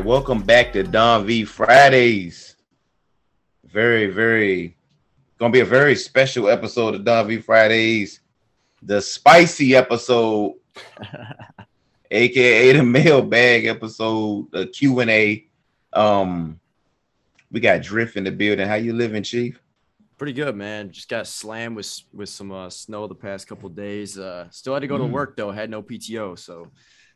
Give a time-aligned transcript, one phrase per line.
[0.00, 2.56] Right, welcome back to Don V Fridays.
[3.64, 4.76] Very, very
[5.38, 8.20] gonna be a very special episode of Don V Fridays,
[8.82, 10.54] the spicy episode,
[12.10, 15.46] aka the mailbag episode, the Q and A.
[15.92, 16.58] Um,
[17.50, 18.66] we got Drift in the building.
[18.66, 19.60] How you living, Chief?
[20.18, 20.90] Pretty good, man.
[20.92, 24.18] Just got slammed with with some uh, snow the past couple days.
[24.18, 25.10] Uh, still had to go to Mm.
[25.10, 25.50] work though.
[25.50, 26.68] Had no PTO, so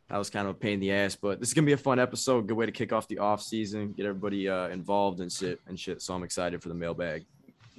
[0.09, 1.15] that was kind of a pain in the ass.
[1.15, 2.47] But this is gonna be a fun episode.
[2.47, 5.79] Good way to kick off the off season, get everybody uh, involved and shit and
[5.79, 6.01] shit.
[6.01, 7.25] So I'm excited for the mailbag.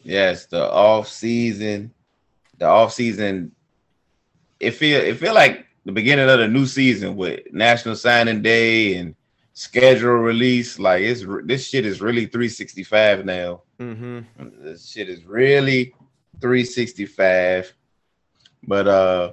[0.02, 1.92] Yes, the off season,
[2.58, 3.52] the off season.
[4.58, 8.96] It feel it feel like the beginning of the new season with National Signing Day
[8.96, 9.14] and
[9.52, 10.78] schedule release.
[10.78, 13.62] Like it's this shit is really 365 now.
[13.78, 14.64] Mm-hmm.
[14.64, 15.94] This shit is really
[16.40, 17.72] 365.
[18.66, 19.32] But uh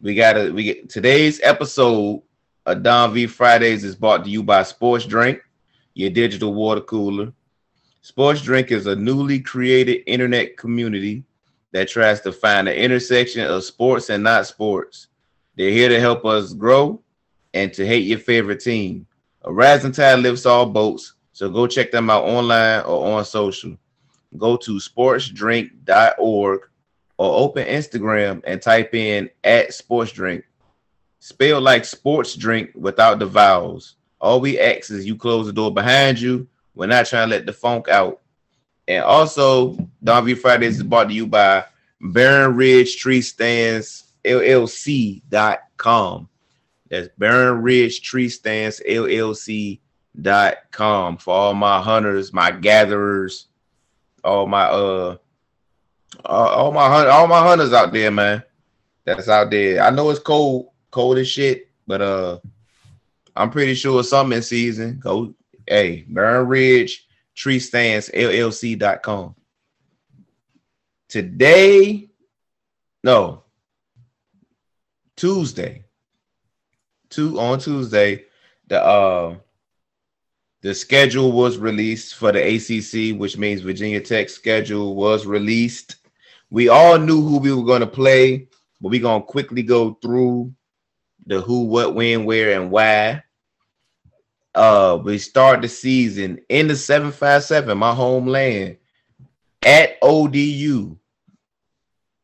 [0.00, 2.22] we gotta we get today's episode
[2.66, 5.40] of Don V Fridays is brought to you by Sports Drink,
[5.94, 7.32] your digital water cooler.
[8.00, 11.24] Sports Drink is a newly created internet community
[11.72, 15.08] that tries to find the intersection of sports and not sports.
[15.56, 17.00] They're here to help us grow
[17.52, 19.06] and to hate your favorite team.
[19.42, 23.76] A rising tide lifts all boats, so go check them out online or on social.
[24.36, 26.60] Go to sportsdrink.org
[27.16, 30.42] or open Instagram and type in at sportsdrink.
[31.24, 33.96] Spell like sports drink without the vowels.
[34.20, 36.46] All we ask is you close the door behind you.
[36.74, 38.20] We're not trying to let the funk out.
[38.86, 41.64] And also, Don V Fridays is brought to you by
[41.98, 45.18] Barron Ridge Tree Stands LLC.com.
[46.90, 49.78] That's Barron Ridge Tree Stands LLC.com
[51.16, 53.46] for all my hunters, my gatherers,
[54.22, 55.16] all my uh
[56.26, 58.42] all, my all my hunters out there, man.
[59.06, 59.82] That's out there.
[59.82, 62.38] I know it's cold, cold as shit, but uh
[63.34, 65.00] I'm pretty sure something in season.
[65.00, 65.34] Go
[65.66, 69.34] hey, Barron Ridge Tree Stands LLC.com.
[71.08, 72.08] Today,
[73.02, 73.42] no,
[75.16, 75.82] Tuesday.
[77.10, 78.26] Two on Tuesday,
[78.68, 79.36] the uh
[80.62, 85.96] the schedule was released for the ACC, which means Virginia Tech schedule was released.
[86.50, 88.48] We all knew who we were going to play,
[88.80, 90.54] but we're going to quickly go through
[91.26, 93.22] the who, what, when, where, and why.
[94.54, 98.76] Uh, we start the season in the 757, my homeland,
[99.64, 100.96] at ODU.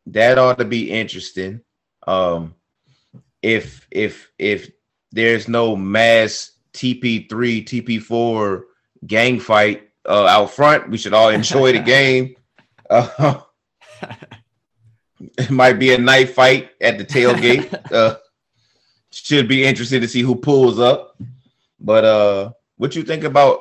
[0.07, 1.61] That ought to be interesting.
[2.07, 2.55] Um,
[3.43, 4.71] if if if
[5.13, 8.63] there's no mass TP3, TP4
[9.07, 12.37] gang fight uh, out front, we should all enjoy the game.
[12.89, 13.41] Uh,
[15.21, 17.73] it might be a night fight at the tailgate.
[17.93, 18.17] uh,
[19.13, 21.17] should be interested to see who pulls up.
[21.81, 23.61] But uh, what you think about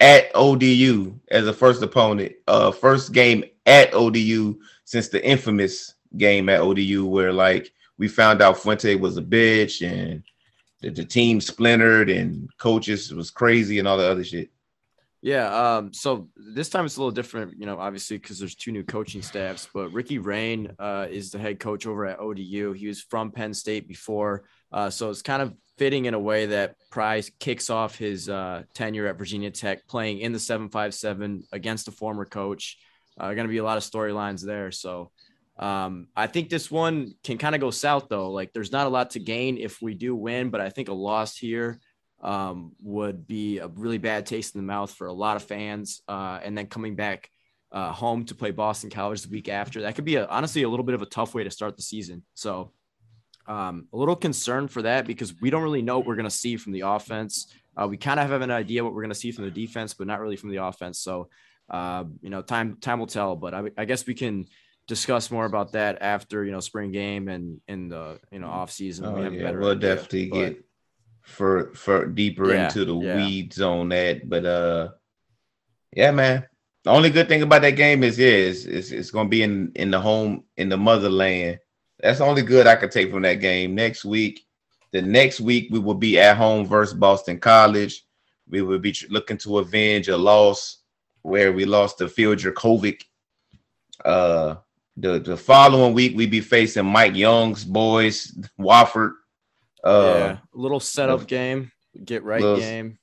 [0.00, 2.32] at ODU as a first opponent?
[2.46, 8.42] Uh, first game at ODU since the infamous game at ODU, where like we found
[8.42, 10.22] out Fuente was a bitch and
[10.80, 14.50] the, the team splintered and coaches was crazy and all the other shit.
[15.22, 15.76] Yeah.
[15.76, 18.84] Um, so this time it's a little different, you know, obviously because there's two new
[18.84, 22.72] coaching staffs, but Ricky Rahne uh, is the head coach over at ODU.
[22.72, 24.44] He was from Penn State before.
[24.72, 28.62] Uh, so it's kind of fitting in a way that Pry kicks off his uh,
[28.74, 32.78] tenure at Virginia Tech playing in the 757 against a former coach.
[33.18, 34.70] Uh, going to be a lot of storylines there.
[34.70, 35.10] So
[35.58, 38.30] um, I think this one can kind of go south though.
[38.30, 40.94] Like there's not a lot to gain if we do win, but I think a
[40.94, 41.80] loss here
[42.22, 46.02] um, would be a really bad taste in the mouth for a lot of fans.
[46.08, 47.30] Uh, and then coming back
[47.70, 50.68] uh, home to play Boston College the week after, that could be a, honestly a
[50.68, 52.24] little bit of a tough way to start the season.
[52.34, 52.72] So
[53.46, 56.30] Um, a little concerned for that because we don't really know what we're going to
[56.30, 57.52] see from the offense.
[57.76, 59.94] Uh, we kind of have an idea what we're going to see from the defense,
[59.94, 60.98] but not really from the offense.
[60.98, 61.28] So,
[61.68, 63.36] uh, you know, time time will tell.
[63.36, 64.46] But I, I, guess we can
[64.86, 68.70] discuss more about that after you know spring game and in the you know off
[68.70, 69.06] season.
[69.06, 69.50] Oh, we have yeah.
[69.50, 69.94] We'll idea.
[69.96, 70.64] definitely But- get
[71.22, 73.16] for for deeper Yeah, into the yeah.
[73.16, 74.28] weeds on that.
[74.28, 74.88] But uh
[75.94, 76.46] yeah, man.
[76.84, 79.72] The only good thing about that game is yeah, it's, it's, it's gonna be in
[79.74, 81.58] in the home in the motherland.
[82.04, 83.74] That's the only good I could take from that game.
[83.74, 84.44] Next week,
[84.92, 88.04] the next week we will be at home versus Boston College.
[88.46, 90.78] We will be looking to avenge a loss
[91.22, 93.00] where we lost to Phil Jurkovec.
[94.04, 94.56] Uh
[94.96, 99.12] the, the following week we be facing Mike Young's boys, Wofford.
[99.82, 101.72] Uh yeah, a little setup the- game,
[102.04, 102.98] get right little- game.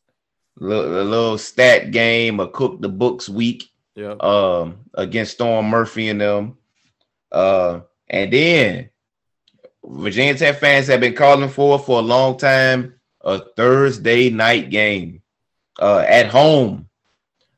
[0.57, 4.21] little, a little stat game, a cook the books week Yep.
[4.23, 6.57] um against Storm Murphy and them.
[7.31, 8.89] Uh and then
[9.83, 15.21] Virginia Tech fans have been calling for for a long time a Thursday night game
[15.79, 16.87] uh at home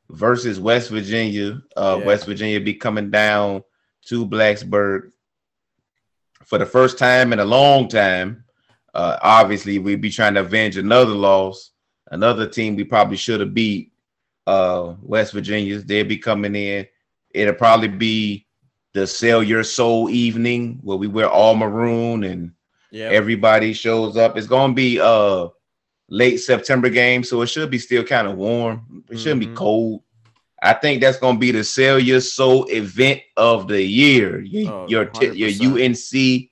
[0.09, 1.61] versus West Virginia.
[1.75, 2.05] Uh Yeah.
[2.05, 3.63] West Virginia be coming down
[4.07, 5.11] to Blacksburg
[6.45, 8.43] for the first time in a long time.
[8.93, 11.71] Uh obviously we'd be trying to avenge another loss,
[12.11, 13.91] another team we probably should have beat
[14.47, 15.85] uh West Virginia's.
[15.85, 16.87] They'll be coming in.
[17.31, 18.42] It'll probably be
[18.93, 22.51] the sell your soul evening where we wear all maroon and
[22.91, 23.09] Yeah.
[23.09, 24.37] everybody shows up.
[24.37, 25.47] It's gonna be a
[26.09, 29.03] late September game, so it should be still kind of warm.
[29.09, 29.49] It shouldn't Mhm.
[29.49, 30.03] be cold.
[30.61, 34.41] I think that's gonna be the sell your soul event of the year.
[34.41, 36.51] Your Oh, your, t- your UNC,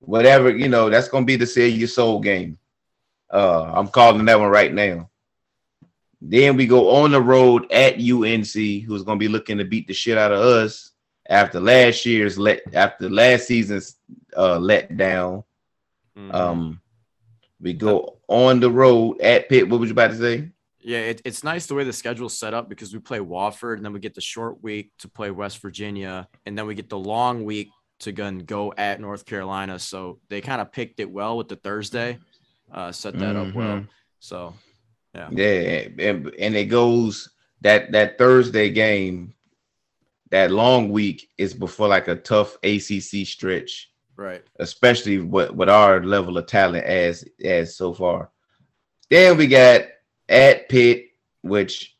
[0.00, 2.58] whatever you know, that's gonna be the sell your soul game.
[3.30, 5.10] Uh, I'm calling that one right now.
[6.22, 9.94] Then we go on the road at UNC, who's gonna be looking to beat the
[9.94, 10.91] shit out of us
[11.28, 13.96] after last year's let after last season's
[14.36, 15.44] uh let down.
[16.16, 16.34] Mhm.
[16.34, 16.80] Um,
[17.60, 19.68] we go on the road at Pitt.
[19.68, 20.48] What was you about to say?
[20.80, 23.84] Yeah, it, it's nice the way the schedule's set up because we play Wofford and
[23.84, 26.98] then we get the short week to play West Virginia and then we get the
[26.98, 27.68] long week
[28.00, 29.78] to go at North Carolina.
[29.78, 32.18] So they kind of picked it well with the Thursday,
[32.72, 33.76] uh, set that up well.
[33.78, 33.88] Mhm.
[34.18, 34.54] So
[35.14, 37.28] Yeah, and, and it goes
[37.60, 39.34] that that Thursday game,
[40.32, 46.02] that long week is before like a tough ACC stretch, right, especially with with our
[46.02, 48.30] level of talent as as so far.
[49.10, 49.82] Then we got
[50.28, 51.10] at Pitt,
[51.42, 51.94] which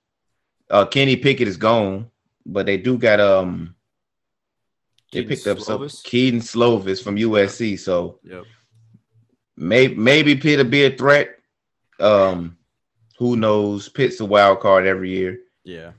[0.70, 2.10] uh Kenny Pickett is gone,
[2.46, 3.76] but they do got um
[5.12, 6.02] they picked up some Slovis?
[6.02, 8.44] Kedon Slovis from USC, so Yep.
[9.58, 11.36] maybe maybe Pitt will be a threat.
[12.00, 12.56] Um,
[13.18, 13.90] who knows?
[13.90, 15.40] Pitt's a wild card every year.
[15.64, 15.92] Yeah.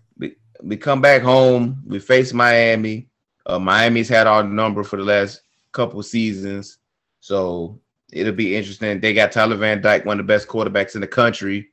[0.64, 1.84] We come back home.
[1.86, 3.10] We face Miami.
[3.46, 5.42] Uh, Miami's had our number for the last
[5.74, 6.78] couple seasons,
[7.20, 7.80] so
[8.12, 9.02] it'll be interesting.
[9.02, 11.70] They got Tyler Van Dyke, one of the best quarterbacks in the country.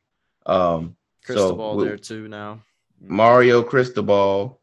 [0.47, 2.63] Um, Cristobal we- there too now.
[3.01, 4.61] Mario Cristobal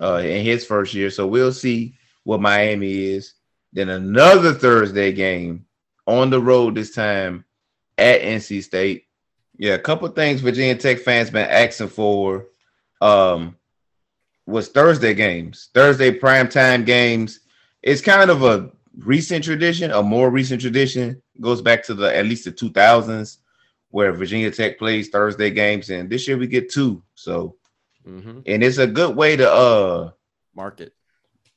[0.00, 1.10] uh, in his first year.
[1.10, 3.34] So we'll see what Miami is.
[3.72, 5.66] Then another Thursday game
[6.06, 7.44] on the road this time
[7.98, 9.06] at NC State.
[9.56, 12.46] Yeah, a couple things Virginia Tech fans been asking for
[13.00, 13.56] um,
[14.46, 17.40] was Thursday games, Thursday primetime games.
[17.82, 21.20] It's kind of a recent tradition, a more recent tradition.
[21.40, 23.38] Goes back to the at least the 2000s
[23.90, 27.02] where Virginia Tech plays Thursday games, and this year we get two.
[27.14, 27.56] So
[28.04, 30.10] hmm and it's a good way to uh
[30.54, 30.94] Market.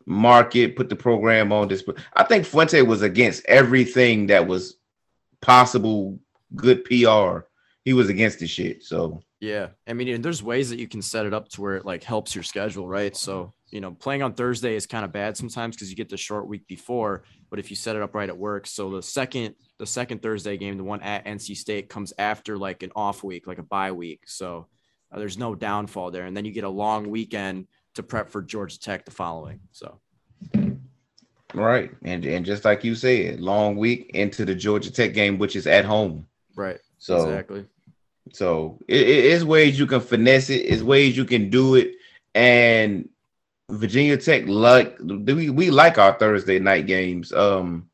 [0.05, 1.95] market, put the program on display.
[2.13, 4.77] I think Fuente was against everything that was
[5.41, 6.19] possible
[6.55, 7.45] good PR.
[7.83, 8.83] He was against the shit.
[8.83, 9.69] So Yeah.
[9.87, 12.03] I mean, and there's ways that you can set it up to where it like
[12.03, 13.15] helps your schedule, right?
[13.15, 16.17] So, you know, playing on Thursday is kind of bad sometimes because you get the
[16.17, 18.71] short week before, but if you set it up right, it works.
[18.71, 22.81] So the second, the second Thursday game, the one at NC State comes after like
[22.81, 24.23] an off week, like a bye week.
[24.25, 24.67] So
[25.11, 26.25] uh, there's no downfall there.
[26.25, 29.59] And then you get a long weekend to prep for Georgia Tech the following.
[29.71, 29.99] So,
[31.53, 31.91] right.
[32.03, 35.67] And and just like you said, long week into the Georgia Tech game, which is
[35.67, 36.25] at home.
[36.55, 36.79] right.
[36.99, 37.65] So exactly.
[38.33, 40.61] So it, it is ways you can finesse it.
[40.61, 41.93] It's ways you can do it.
[42.35, 43.09] And
[43.69, 47.33] Virginia Tech like we we like our Thursday night games.
[47.33, 47.89] Um,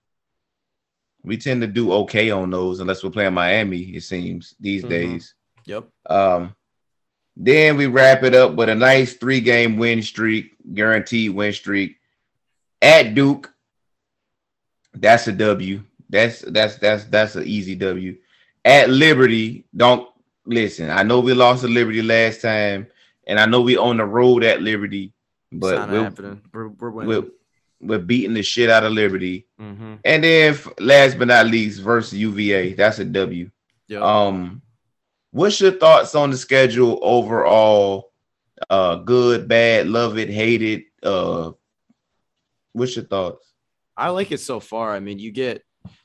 [1.24, 3.80] we tend to do okay on those unless we're playing Miami.
[3.96, 4.90] It seems these Mhm.
[4.90, 5.34] days.
[5.66, 5.88] Yep.
[6.10, 6.56] Um,
[7.36, 11.98] then we wrap it up with a nice three game win streak, guaranteed win streak
[12.82, 13.52] at Duke.
[14.94, 15.84] That's a W.
[16.10, 18.18] That's that's that's that's an easy W.
[18.66, 20.08] At Liberty, don't
[20.46, 20.90] listen.
[20.90, 22.88] I know we lost to Liberty last time,
[23.26, 25.14] and I know we on the road at Liberty,
[25.52, 26.42] but not we'll, happening.
[26.54, 27.08] We're, we're winning.
[27.10, 27.30] we'll
[27.84, 29.46] with beating the shit out of Liberty.
[29.60, 29.96] Mm-hmm.
[30.06, 32.74] And then last but not least, versus UVA.
[32.74, 33.50] That's a W.
[33.88, 34.02] Yep.
[34.02, 34.62] Um,
[35.32, 38.12] what's your thoughts on the schedule overall?
[38.70, 40.86] Uh, good, bad, love it, hate it.
[41.02, 41.52] Uh,
[42.72, 43.52] what's your thoughts?
[43.98, 44.94] I like it so far.
[44.94, 45.64] I mean, you get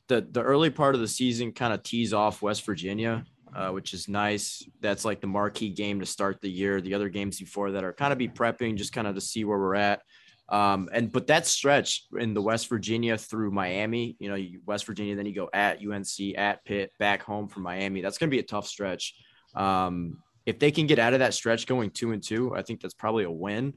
[0.09, 3.25] the the early part of the season kind of tease off West Virginia,
[3.58, 4.62] uh, which is nice.
[4.80, 6.80] That's like the marquee game to start the year.
[6.80, 9.44] The other games before that are kind of be prepping, just kind of to see
[9.44, 10.02] where we're at.
[10.48, 15.16] Um, and but that stretch in the West Virginia through Miami, you know, West Virginia,
[15.16, 18.00] then you go at UNC, at Pitt, back home from Miami.
[18.00, 19.14] That's going to be a tough stretch.
[19.56, 22.80] Um, if they can get out of that stretch going two and two, I think
[22.80, 23.74] that's probably a win.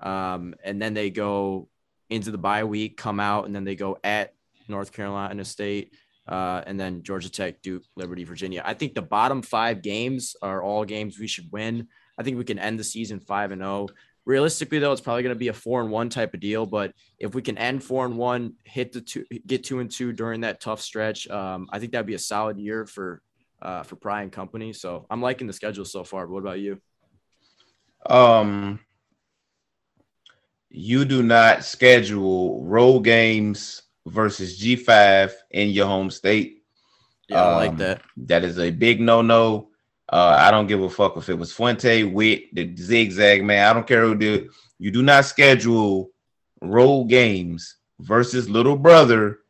[0.00, 1.70] Um, and then they go
[2.10, 4.34] into the bye week, come out, and then they go at
[4.68, 5.94] North Carolina State,
[6.28, 8.62] uh, and then Georgia Tech, Duke, Liberty, Virginia.
[8.64, 11.88] I think the bottom five games are all games we should win.
[12.18, 13.88] I think we can end the season five and zero.
[14.26, 16.66] Realistically, though, it's probably going to be a four and one type of deal.
[16.66, 20.12] But if we can end four and one, hit the two, get two and two
[20.12, 23.22] during that tough stretch, um, I think that'd be a solid year for
[23.62, 24.74] uh, for Pry and Company.
[24.74, 26.26] So I'm liking the schedule so far.
[26.26, 26.78] But what about you?
[28.04, 28.80] Um,
[30.68, 36.62] you do not schedule road games versus G5 in your home state.
[37.28, 38.02] Yeah, I like Um, that.
[38.16, 39.68] That is a big no no.
[40.10, 43.68] Uh, I don't give a fuck if it was Fuente, Whit, the zigzag man.
[43.68, 44.48] I don't care who did.
[44.78, 46.10] You do not schedule
[46.62, 49.40] road games versus little brother,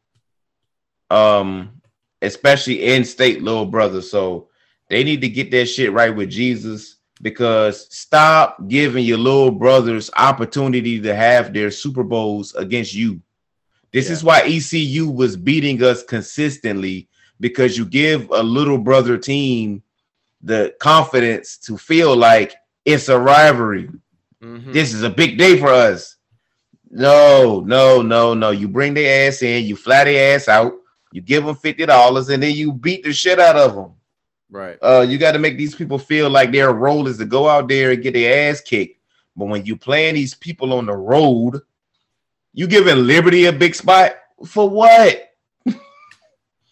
[1.10, 1.80] um,
[2.22, 4.02] especially in state little brother.
[4.02, 4.48] So
[4.90, 10.10] they need to get that shit right with Jesus because stop giving your little brothers
[10.16, 13.20] opportunity to have their Super Bowls against you.
[13.92, 17.08] This is why ECU was beating us consistently
[17.40, 19.82] because you give a little brother team
[20.42, 22.54] the confidence to feel like
[22.84, 23.88] it's a rivalry.
[24.42, 24.72] Mhm.
[24.72, 26.16] This is a big day for us.
[26.90, 28.50] No, no, no, no.
[28.50, 30.72] You bring their ass in, you fly their ass out,
[31.12, 33.92] you give them fifty dollars, and then you beat the shit out of them.
[34.50, 34.78] Right.
[34.80, 37.68] Uh, you got to make these people feel like their role is to go out
[37.68, 38.98] there and get their ass kicked.
[39.36, 41.60] But when you playing these people on the road,
[42.52, 44.12] you giving Liberty a big spot
[44.46, 45.24] for what?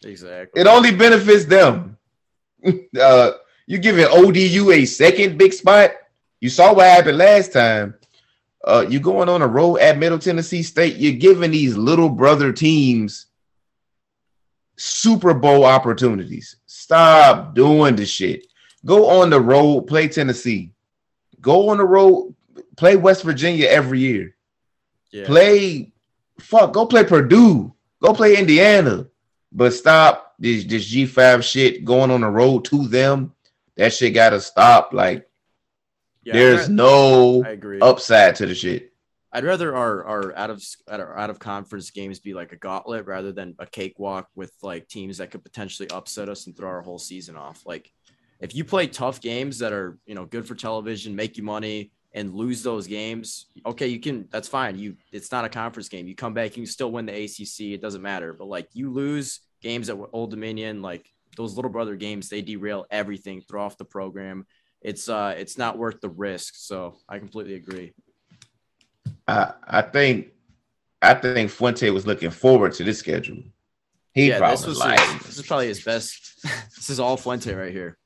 [0.04, 0.60] Exactly.
[0.60, 1.98] It only benefits them.
[3.00, 3.32] uh,
[3.66, 5.90] you giving ODU a second big spot.
[6.40, 7.94] You saw what happened last time.
[8.64, 10.96] Uh, you going on a road at Middle Tennessee State.
[10.96, 13.26] You're giving these little brother teams
[14.76, 16.56] Super Bowl opportunities.
[16.66, 18.46] Stop doing the shit.
[18.84, 20.72] Go on the road, play Tennessee.
[21.40, 22.34] Go on the road,
[22.76, 24.35] play West Virginia every year.
[25.16, 25.26] Yeah.
[25.26, 25.92] Play,
[26.38, 27.72] fuck, go play Purdue.
[28.02, 29.06] Go play Indiana.
[29.50, 33.32] But stop this this G5 shit going on the road to them.
[33.76, 34.92] That shit gotta stop.
[34.92, 35.26] Like
[36.22, 37.42] Yeah, there's no
[37.80, 38.92] upside to the shit.
[39.32, 43.06] I'd rather our, our out of our out of conference games be like a gauntlet
[43.06, 46.82] rather than a cakewalk with like teams that could potentially upset us and throw our
[46.82, 47.62] whole season off.
[47.64, 47.90] Like
[48.40, 51.92] if you play tough games that are you know good for television, make you money,
[52.16, 54.26] and lose those games, okay, you can.
[54.32, 54.78] That's fine.
[54.78, 56.08] You it's not a conference game.
[56.08, 57.74] You come back, you can still win the ACC.
[57.74, 58.32] It doesn't matter.
[58.32, 61.06] But like you lose games at Old Dominion, like
[61.36, 64.46] those little brother games, they derail everything, throw off the program.
[64.80, 66.54] It's uh it's not worth the risk.
[66.56, 67.92] So I completely agree.
[69.28, 70.28] I I think
[71.02, 73.42] I think Fuente was looking forward to this schedule.
[74.14, 76.42] He yeah, probably this was like his, this is probably his best.
[76.74, 77.98] this is all Fuente right here.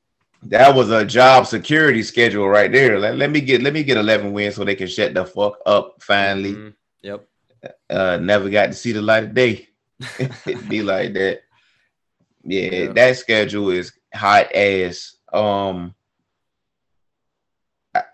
[0.45, 2.99] That was a job security schedule right there.
[2.99, 5.59] Let, let me get let me get 11 wins so they can shut the fuck
[5.67, 6.55] up finally.
[6.55, 6.75] Mhm.
[7.03, 7.29] Yep.
[7.91, 9.69] uh never got to see the light of day.
[10.19, 11.41] It'd be like that.
[12.43, 12.93] Yeah, Yeah.
[12.93, 15.17] that schedule is hot ass.
[15.33, 15.95] Um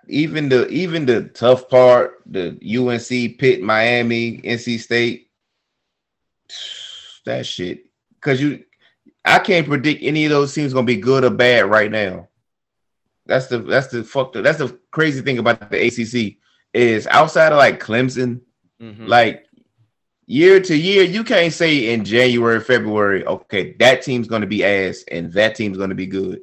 [0.09, 5.31] even the even the tough part, the UNC, Pitt, Miami, NC State,
[7.27, 7.85] that shit.
[8.21, 8.65] Cause you
[9.27, 12.29] I can't predict any of those teams gonna be good or bad right now.
[13.27, 16.37] That's the that's the fuck that's the crazy thing about the ACC
[16.73, 18.41] is outside of like Clemson,
[18.81, 19.09] Mhm.
[19.09, 19.45] like
[20.27, 25.05] year to year, you can't say in January, February, okay, that team's gonna be ass
[25.11, 26.41] and that team's gonna be good.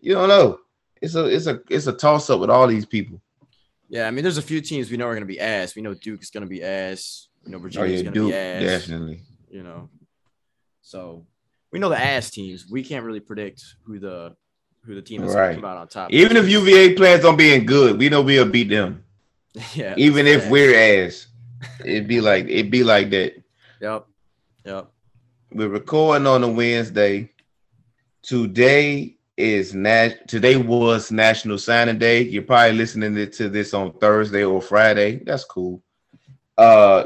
[0.00, 0.60] You don't know.
[1.02, 3.20] It's a it's a it's a toss up with all these people.
[3.88, 5.74] yeah, I mean, there's a few teams we know are going to be ass.
[5.74, 7.26] We know Duke is going to be ass.
[7.44, 8.62] We know Oh Virginia's yeah, going to Duke, be ass.
[8.62, 9.22] definitely.
[9.50, 9.88] You know,
[10.82, 11.26] so
[11.72, 12.66] we know the ass teams.
[12.70, 14.34] We can't really predict who the
[14.84, 15.48] who the team is going Right.
[15.50, 16.10] to come out on top.
[16.10, 19.04] Even if UVA plans on being good, we know we'll beat them.
[19.74, 20.50] yeah, Even if bad.
[20.50, 21.26] we're ass,
[21.84, 23.34] it'd be like it'd be like that.
[23.80, 24.06] yep,
[24.64, 24.90] yep,
[25.52, 27.30] We're recording on a Wednesday.
[28.22, 30.28] Today is nat.
[30.28, 32.22] Today was National Signing Day.
[32.22, 35.16] You're probably listening to- to this on Thursday or Friday.
[35.24, 35.82] That's cool.
[36.58, 37.04] Uh,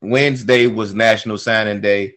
[0.00, 2.14] Wednesday was National Signing Day.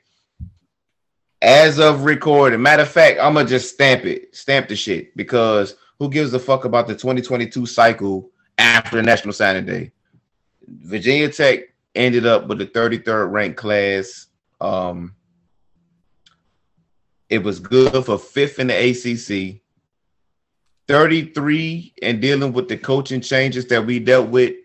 [1.41, 5.75] As of recording, matter of fact, I'm gonna just stamp it, stamp the shit because
[5.97, 9.91] who gives a fuck about the 2022 cycle after National Signing Day?
[10.67, 14.27] Virginia Tech ended up with the 33rd ranked class.
[14.59, 15.15] Um,
[17.29, 19.61] it was good for fifth in the ACC.
[20.87, 24.55] 33 and dealing with the coaching changes that we dealt with.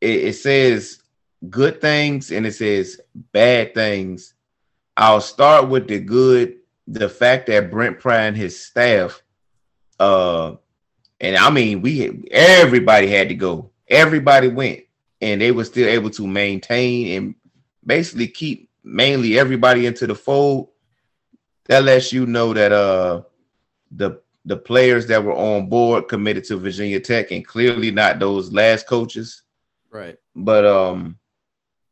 [0.00, 1.02] It, it says
[1.48, 3.00] good things and it says
[3.32, 4.34] bad things.
[5.00, 9.22] I'll start with the good, the fact that Brent Pry and his staff,
[9.98, 10.56] uh,
[11.18, 14.80] and I mean, we everybody had to go, everybody went,
[15.22, 17.34] and they were still able to maintain and
[17.84, 20.68] basically keep mainly everybody into the fold.
[21.64, 23.22] That lets you know that uh
[23.90, 28.52] the the players that were on board committed to Virginia Tech and clearly not those
[28.52, 29.44] last coaches.
[29.90, 30.18] Right.
[30.36, 31.18] But um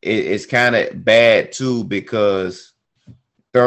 [0.02, 2.74] it, it's kind of bad too because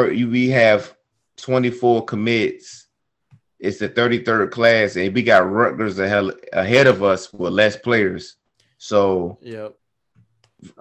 [0.00, 0.94] we have
[1.36, 2.86] 24 commits.
[3.58, 8.36] It's the 33rd class, and we got Rutgers ahead, ahead of us with less players.
[8.78, 9.74] So Yep.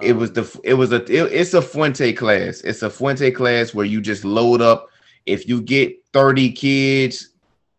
[0.01, 2.61] it Um, was the it was a it- it's a Fuente class.
[2.61, 4.89] It's a Fuente class where you just load up.
[5.25, 7.29] If you get 30 kids,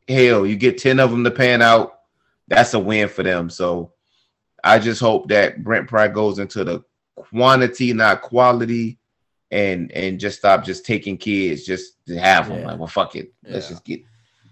[0.08, 1.98] hell, you get 10 of them to pan out.
[2.48, 3.50] That's a win for them.
[3.50, 3.92] So
[4.62, 6.84] I just hope that Brent Pry goes into the
[7.16, 8.98] quantity, not quality,
[9.52, 12.60] and and just stop just taking kids just to have them.
[12.60, 12.66] Yeah.
[12.68, 13.32] Like, well, fuck it.
[13.48, 14.02] Let's just get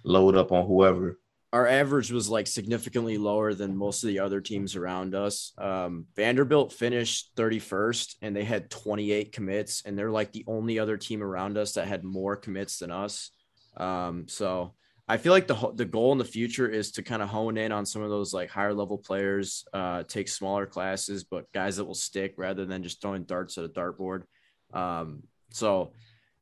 [0.04, 1.18] load up on whoever.
[1.52, 5.52] our average was like significantly lower than most of the other teams around us.
[5.58, 10.96] Um, Vanderbilt finished 31st and they had 28 commits, and they're like the only other
[10.96, 13.32] team around us that had more commits than us.
[13.76, 14.74] Um, so
[15.08, 17.72] I feel like the the goal in the future is to kind of hone in
[17.72, 21.84] on some of those like higher level players, uh, take smaller classes, but guys that
[21.84, 24.22] will stick rather than just throwing darts at a dartboard.
[24.72, 25.92] Um, so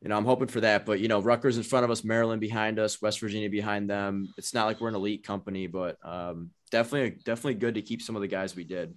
[0.00, 0.86] you know, I'm hoping for that.
[0.86, 4.32] But you know, Rutgers in front of us, Maryland behind us, West Virginia behind them.
[4.38, 8.16] It's not like we're an elite company, but um, definitely, definitely good to keep some
[8.16, 8.96] of the guys we did.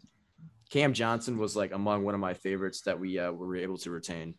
[0.69, 3.91] Cam Johnson was like among one of my favorites that we uh, were able to
[3.91, 4.35] retain.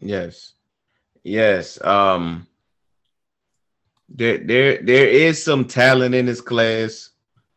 [0.00, 0.52] Yes.
[1.22, 1.82] Yes.
[1.82, 2.46] Um
[4.08, 7.10] there there there is some talent in this class.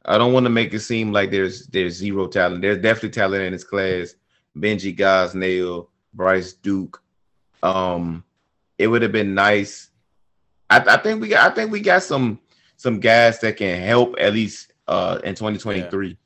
[0.06, 2.62] I don't want to make it seem like there's there's zero talent.
[2.62, 4.16] There's definitely talent in this class.
[4.58, 7.02] Benji Gosnell, Bryce Duke.
[7.64, 8.24] Um
[8.78, 9.90] it would have been nice.
[10.70, 12.40] I, I think we got I think we got some
[12.76, 16.18] some guys that can help at least uh in 2023.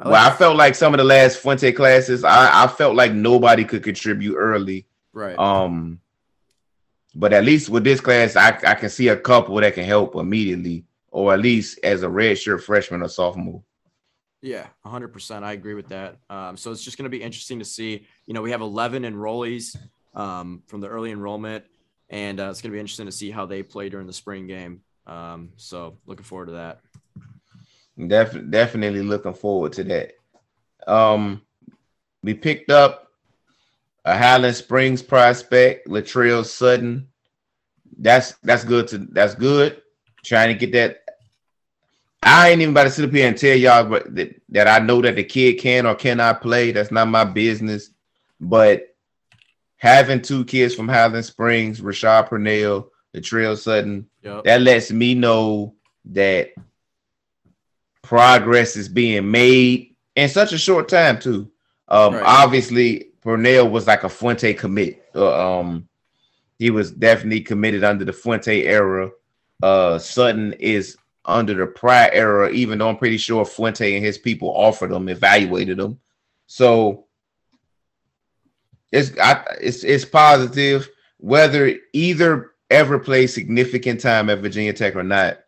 [0.00, 3.12] I well, I felt like some of the last Fuente classes, I, I felt like
[3.12, 4.86] nobody could contribute early.
[5.12, 5.36] right.
[5.36, 6.00] Um,
[7.14, 10.14] but at least with this class, I, I can see a couple that can help
[10.14, 13.62] immediately, or at least as a redshirt freshman or sophomore.
[14.40, 15.42] Yeah, 100%.
[15.42, 16.16] I agree with that.
[16.30, 18.06] Um, so it's just going to be interesting to see.
[18.26, 19.76] You know, we have 11 enrollees
[20.14, 21.64] um, from the early enrollment,
[22.08, 24.46] and uh, it's going to be interesting to see how they play during the spring
[24.46, 24.82] game.
[25.06, 26.80] Um, so looking forward to that.
[28.06, 30.12] Def- definitely looking forward to that.
[30.86, 31.42] Um,
[32.22, 33.08] we picked up
[34.04, 37.08] a Highland Springs prospect, Latrell Sutton.
[37.98, 39.82] That's that's good to that's good.
[40.24, 41.07] Trying to get that.
[42.22, 44.84] I ain't even about to sit up here and tell y'all but that, that I
[44.84, 46.72] know that the kid can or cannot play.
[46.72, 47.90] That's not my business.
[48.40, 48.94] But
[49.76, 54.44] having two kids from Highland Springs, Rashad Purnell, Latrell Sutton, Yep.
[54.44, 55.74] that lets me know
[56.06, 56.50] that
[58.02, 61.50] progress is being made in such a short time too.
[61.88, 62.22] Um, Right.
[62.24, 65.02] obviously Purnell was like a Fuente commit.
[65.14, 65.88] Uh, um,
[66.58, 69.10] he was definitely committed under the Fuente era.
[69.62, 70.96] Uh, Sutton is
[71.28, 75.08] under the prior era, even though I'm pretty sure Fuente and his people offered him,
[75.08, 76.00] evaluated him.
[76.46, 77.06] So
[78.90, 80.88] it's I, it's it's positive.
[81.18, 85.40] Whether either ever play significant time at Virginia Tech or not,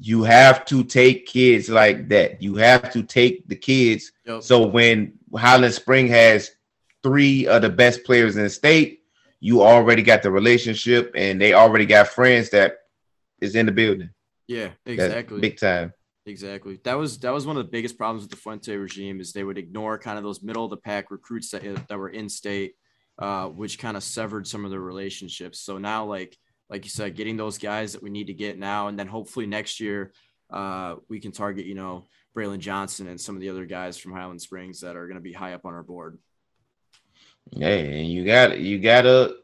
[0.00, 2.42] you have to take kids like that.
[2.42, 4.12] You have to take the kids.
[4.24, 4.42] Yep.
[4.42, 6.50] So when Highland Spring has
[7.02, 9.02] three of the best players in the state,
[9.40, 12.78] you already got the relationship, and they already got friends that
[13.40, 14.10] is in the building.
[14.48, 15.40] Yeah, exactly.
[15.40, 15.92] big time.
[16.26, 16.80] Exactly.
[16.82, 19.44] That was that was one of the biggest problems with the Fuente regime is they
[19.44, 22.74] would ignore kind of those middle of the pack recruits that that were in state,
[23.18, 25.60] uh, which kind of severed some of their relationships.
[25.60, 26.36] So now, like
[26.68, 29.46] like you said, getting those guys that we need to get now, and then hopefully
[29.46, 30.12] next year,
[30.50, 32.04] uh, we can target you know
[32.36, 35.22] Braylon Johnson and some of the other guys from Highland Springs that are going to
[35.22, 36.18] be high up on our board.
[37.52, 38.60] Hey, and you got it.
[38.60, 39.36] you gotta.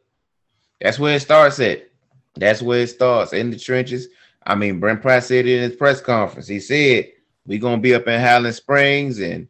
[0.80, 1.88] That's where it starts at.
[2.34, 4.08] That's where it starts in the trenches.
[4.46, 6.48] I mean, Brent Pry said it in his press conference.
[6.48, 7.12] He said
[7.46, 9.48] we're gonna be up in Highland Springs, and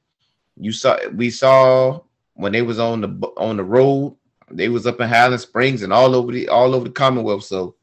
[0.57, 2.01] you saw we saw
[2.35, 4.17] when they was on the on the road.
[4.51, 7.45] They was up in Highland Springs and all over the all over the Commonwealth.
[7.45, 7.75] So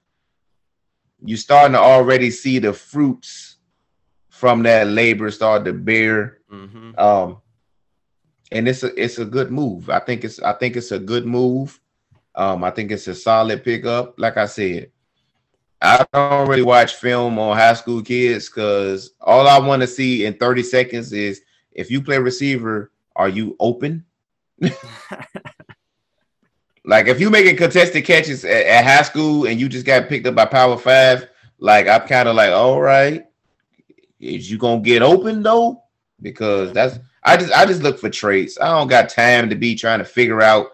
[1.23, 3.57] you're starting to already see the fruits
[4.29, 6.37] from that labor start to bear.
[6.51, 6.97] Mhm.
[6.97, 7.37] Um,
[8.51, 9.89] and it's a it's a good move.
[9.89, 11.79] I think it's I think it's a good move.
[12.35, 14.19] Um, I think it's a solid pickup.
[14.19, 14.91] Like I said,
[15.81, 20.25] I don't really watch film on high school kids because all I want to see
[20.25, 24.05] in 30 seconds is if you play receiver, are you open?
[26.85, 30.27] like if you making contested catches at, at high school and you just got picked
[30.27, 33.25] up by Power Five, like I'm kind of like, all right,
[34.19, 35.83] is you gonna get open though?
[36.21, 38.59] Because that's I just I just look for traits.
[38.59, 40.67] I don't got time to be trying to figure out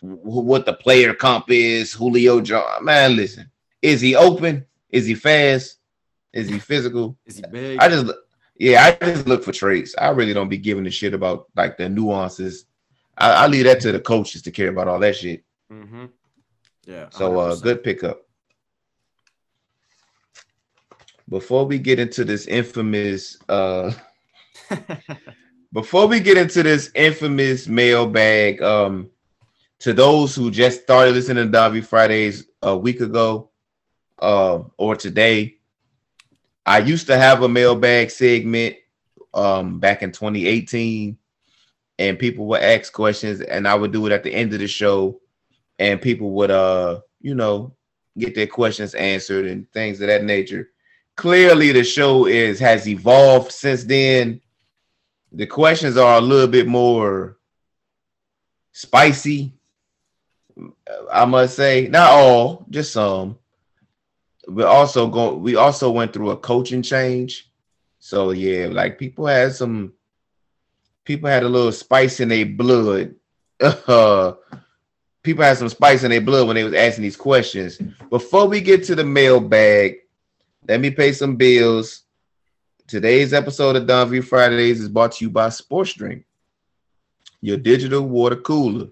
[0.00, 1.92] wh- what the player comp is.
[1.92, 3.50] Julio Jones, man, listen,
[3.82, 4.66] is he open?
[4.90, 5.78] Is he fast?
[6.32, 7.16] Is he physical?
[7.26, 7.78] Is he big?
[7.78, 8.12] I just
[8.58, 9.94] yeah, I just look for traits.
[9.96, 12.66] I really don't be giving a shit about like the nuances.
[13.16, 15.44] I, I leave that to the coaches to care about all that shit.
[15.72, 16.06] mm-hmm.
[16.86, 17.08] Yeah.
[17.10, 18.22] So uh good pickup.
[21.28, 23.92] Before we get into this infamous uh
[25.72, 29.10] before we get into this infamous mailbag, um
[29.80, 33.50] to those who just started listening to Dobby Fridays a week ago
[34.20, 35.56] uh, or today,
[36.66, 38.76] I used to have a mailbag segment
[39.34, 41.16] um back in 2018
[41.98, 44.66] and people would ask questions and I would do it at the end of the
[44.66, 45.20] show
[45.78, 47.74] and people would uh you know
[48.16, 50.70] get their questions answered and things of that nature.
[51.16, 54.40] Clearly the show is has evolved since then.
[55.32, 57.38] The questions are a little bit more
[58.72, 59.52] spicy.
[61.12, 63.38] I must say, not all, just some.
[64.48, 67.50] We also go we also went through a coaching change.
[67.98, 69.92] So yeah, like people had some
[71.04, 73.14] people had a little spice in their blood.
[73.60, 74.32] Uh,
[75.22, 77.78] people had some spice in their blood when they was asking these questions.
[78.10, 79.96] Before we get to the mailbag,
[80.66, 82.02] let me pay some bills.
[82.86, 86.24] Today's episode of Don V Fridays is brought to you by Sports Drink,
[87.42, 88.88] your digital water cooler.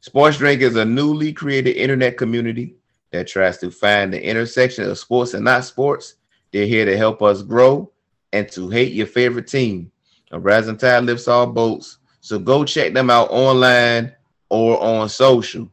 [0.00, 2.74] Sports Drink is a newly created internet community
[3.14, 6.16] that tries to find the intersection of sports and not sports.
[6.52, 7.92] They're here to help us grow
[8.32, 9.92] and to hate your favorite team.
[10.32, 11.98] A rising tide lifts all boats.
[12.20, 14.12] So go check them out online
[14.48, 15.70] or on social.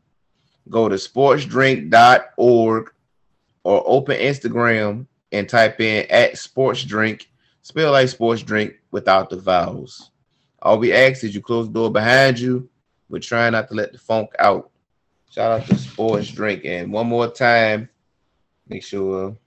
[0.69, 2.91] Go to sportsdrink.org
[3.63, 7.25] or open Instagram and type in at sportsdrink,
[7.63, 10.11] spell like sports drink without the vowels.
[10.61, 12.69] All we ask is you close the door behind you.
[13.09, 14.70] We're trying not to let the funk out.
[15.31, 16.65] Shout out to Sports Drink.
[16.65, 17.87] And one more time,
[18.67, 19.37] make sure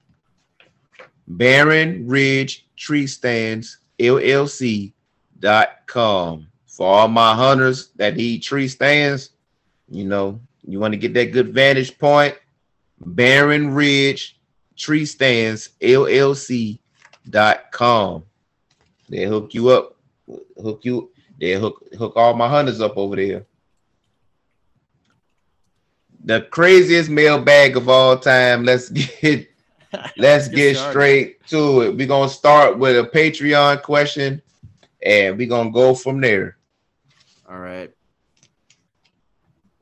[1.29, 4.93] Barron Ridge Tree Stands LLC.com.
[6.67, 9.31] For all my hunters that need tree stands,
[9.89, 12.37] you know, you want to get that good vantage point.
[12.99, 14.41] Barron Ridge
[14.77, 16.81] Tree Stands LLC.com.
[19.09, 19.97] They hook you up,
[20.61, 23.45] hook you, they hook hook all my hunters up over there.
[26.25, 28.65] The craziest mailbag of all time.
[28.65, 29.49] Let's get
[30.17, 30.91] let's Get started.
[30.91, 31.97] straight to it.
[31.97, 34.41] We're gonna start with a Patreon question
[35.03, 36.57] and we're gonna go from there.
[37.49, 37.91] All right.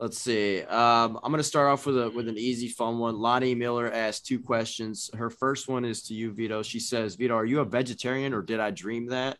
[0.00, 0.62] Let's see.
[0.62, 3.20] Um, I'm gonna start off with a with an easy, fun one.
[3.20, 5.08] Lonnie Miller asked two questions.
[5.16, 6.62] Her first one is to you, Vito.
[6.64, 9.38] She says, "Vito, are you a vegetarian or did I dream that?"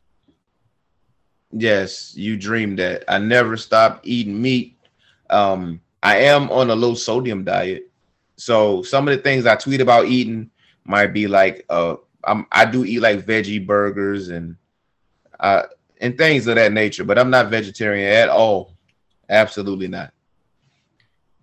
[1.51, 3.03] Yes, you dreamed that.
[3.09, 4.79] I never stopped eating meat.
[5.29, 7.91] Um, I am on a low sodium diet.
[8.37, 10.51] So some of the things I tweet about eating
[10.85, 14.57] might be like uh I'm I do eat like veggie burgers and
[15.38, 15.65] uh
[16.01, 18.75] and things of that nature, but I'm not vegetarian at all.
[19.29, 20.12] Absolutely not.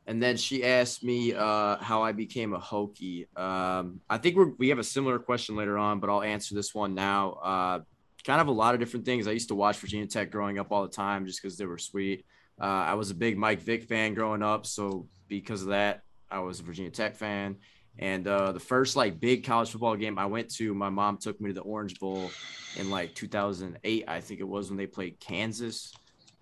[0.06, 3.28] And then she asked me uh, how I became a Hokie.
[3.38, 6.74] Um, I think we're, we have a similar question later on, but I'll answer this
[6.74, 7.34] one now.
[7.34, 7.80] Uh,
[8.26, 9.28] kind of a lot of different things.
[9.28, 11.78] I used to watch Virginia Tech growing up all the time just because they were
[11.78, 12.26] sweet.
[12.60, 16.40] Uh, I was a big Mike Vick fan growing up, so because of that, I
[16.40, 17.58] was a Virginia Tech fan.
[17.98, 21.40] And uh, the first like big college football game I went to, my mom took
[21.42, 22.32] me to the Orange Bowl
[22.78, 25.94] in like 2008, I think it was when they played Kansas.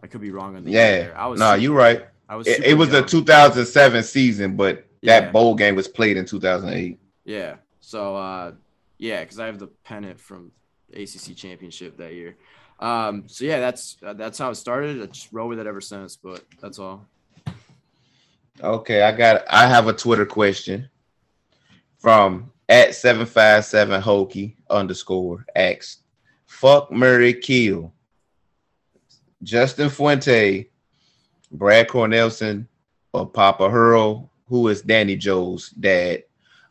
[0.04, 1.22] I could be wrong on the year Yeah.
[1.22, 2.06] I was No, super- you right.
[2.30, 2.46] I was.
[2.48, 3.08] It, it was the young.
[3.08, 5.32] 2007 season, but that Yeah.
[5.32, 7.00] bowl game was played in 2008.
[7.26, 7.56] Yeah.
[7.80, 8.52] So uh
[9.00, 10.52] yeah, because I have the pennant from
[10.90, 12.36] the ACC championship that year.
[12.80, 15.02] Um so yeah, that's uh, that's how it started.
[15.02, 17.06] I just roll with it ever since, but that's all.
[18.62, 20.90] Okay, I got I have a Twitter question
[21.98, 26.00] from at 757 hokey underscore x.
[26.46, 27.94] fuck Murray kill
[29.44, 30.70] Justin Fuente
[31.52, 32.68] Brad Cornelsen
[33.14, 36.24] or Papa Hurl, who is Danny Joe's dad.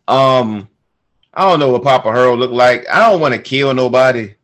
[0.08, 0.68] Um,
[1.32, 2.86] I don't know what Papa Hurl looked like.
[2.88, 4.34] I don't want to kill nobody.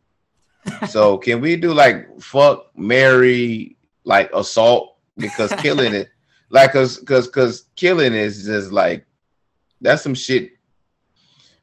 [0.89, 4.97] So can we do like fuck, Mary like assault?
[5.17, 6.09] Because killing it,
[6.49, 9.05] like, cause, cause, cause killing is just like
[9.81, 10.51] that's some shit.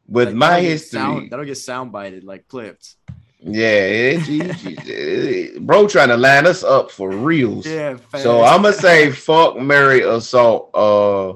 [0.09, 2.97] With Like, my history, sound, that'll get sound bited like clipped.
[3.41, 7.65] yeah, it- it- it- bro, trying to line us up for reals.
[7.67, 7.97] Yeah.
[8.19, 10.71] So I'm gonna say fuck Mary assault.
[10.75, 11.35] Uh,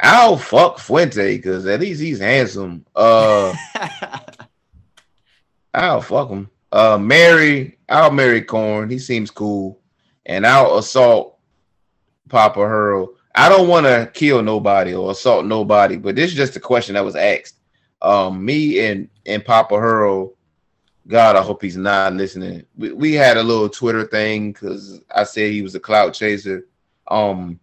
[0.00, 2.86] I'll fuck Fuente because at least he's handsome.
[2.94, 3.52] Uh,
[5.74, 6.50] I'll fuck him.
[6.72, 8.90] Uh, Mary, I'll marry Corn.
[8.90, 9.80] He seems cool,
[10.26, 11.38] and I'll assault
[12.28, 13.14] Papa Hurl.
[13.34, 16.94] I don't want to kill nobody or assault nobody, but this is just a question
[16.94, 17.56] that was asked.
[18.02, 20.34] Um, me and and Papa Hurl.
[21.06, 22.66] God, I hope he's not listening.
[22.76, 26.66] We, we had a little Twitter thing because I said he was a clout chaser.
[27.06, 27.58] Um,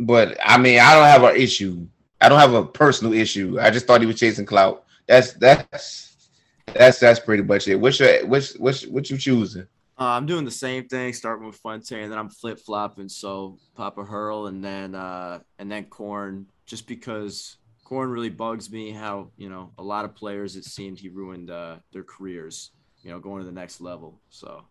[0.00, 1.86] but I mean, I don't have an issue.
[2.20, 3.58] I don't have a personal issue.
[3.60, 4.84] I just thought he was chasing clout.
[5.12, 6.30] That's that's
[6.72, 7.72] that's that's pretty much it.
[7.72, 7.78] Your
[8.26, 9.66] which which what you choosing?
[10.00, 13.10] Uh, I'm doing the same thing, starting with Fuente, and then I'm flip flopping.
[13.10, 18.90] So Papa Hurl, and then uh, and then Corn, just because Corn really bugs me.
[18.90, 22.70] How you know a lot of players, it seemed he ruined uh, their careers.
[23.02, 24.18] You know, going to the next level.
[24.30, 24.64] So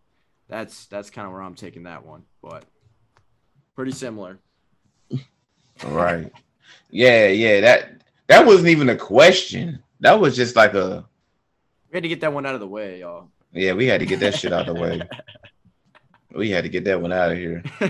[0.48, 2.64] that's that's kind of where I'm taking that one, but
[3.76, 4.40] pretty similar.
[5.84, 6.32] Right.
[6.90, 7.60] Yeah, yeah.
[7.60, 9.84] That that wasn't even a question.
[10.02, 11.06] That was just like a
[11.90, 13.28] We had to get that one out of the way, y'all.
[13.52, 13.72] yeah.
[13.72, 15.02] We had to get that shit out of the way.
[16.34, 17.62] We had to get that one out of here.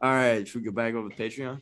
[0.00, 1.60] All right, should we go back over to Patreon?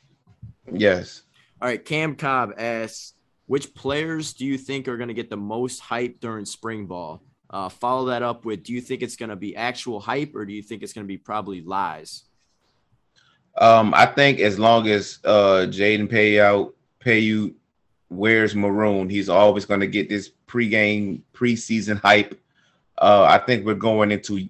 [0.72, 1.22] Yes.
[1.61, 3.14] All right, Cam Cobb asks,
[3.46, 7.20] which players do you think are going to get the most hype during spring ball?
[7.50, 10.46] Uh, follow that up with, do you think it's going to be actual hype or
[10.46, 12.22] do you think it's going to be probably lies?
[13.59, 16.72] Um, I think as long as uh Jaden Payoute
[17.05, 17.55] Payoute
[18.11, 22.38] wears maroon, he's always going to get this pregame preseason hype.
[22.99, 24.49] Uh, I think we're going into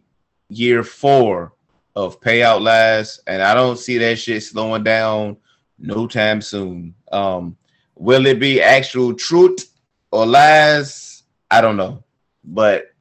[0.48, 1.52] year four
[1.94, 5.36] of Payoute last, and I don't see that shit slowing down
[5.78, 6.94] no time soon.
[7.12, 7.56] Um,
[7.94, 9.70] will it be actual truth
[10.10, 11.22] or lies?
[11.50, 12.02] I don't know,
[12.44, 12.92] but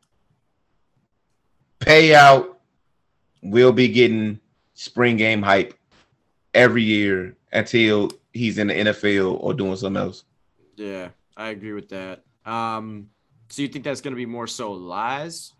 [1.80, 2.54] Payoute
[3.41, 4.39] will be getting
[4.74, 5.74] spring game hype
[6.54, 10.24] every year until he's in the NFL or doing something else.
[10.80, 12.24] Yeah, I agree with that.
[12.46, 13.10] Um,
[13.50, 15.54] so you think that's going to be more so lies?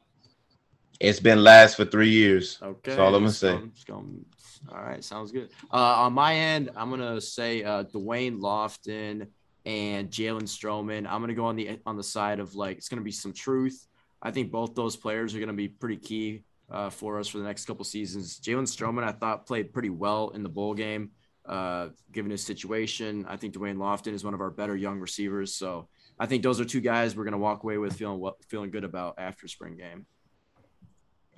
[1.00, 2.58] It's been last for three years.
[2.62, 2.80] Okay.
[2.92, 3.52] That's all I'm gonna say.
[3.52, 4.26] going- going-
[4.70, 5.50] all right, sounds good.
[5.72, 9.28] Uh, on my end, I'm gonna say uh, Da'Wain Lofton
[9.66, 11.08] and Jalen Stroman.
[11.10, 13.88] I'm gonna go on the on the side of like it's gonna be some truth.
[14.22, 17.46] I think both those players are gonna be pretty key uh, for us for the
[17.46, 18.38] next couple seasons.
[18.42, 21.12] Jalen Stroman, I thought played pretty well in the bowl game,
[21.50, 23.26] uh, given his situation.
[23.28, 25.56] I think Da'Wain Lofton is one of our better young receivers.
[25.56, 28.84] So I think those are two guys we're gonna walk away with feeling feeling good
[28.84, 30.06] about after spring game.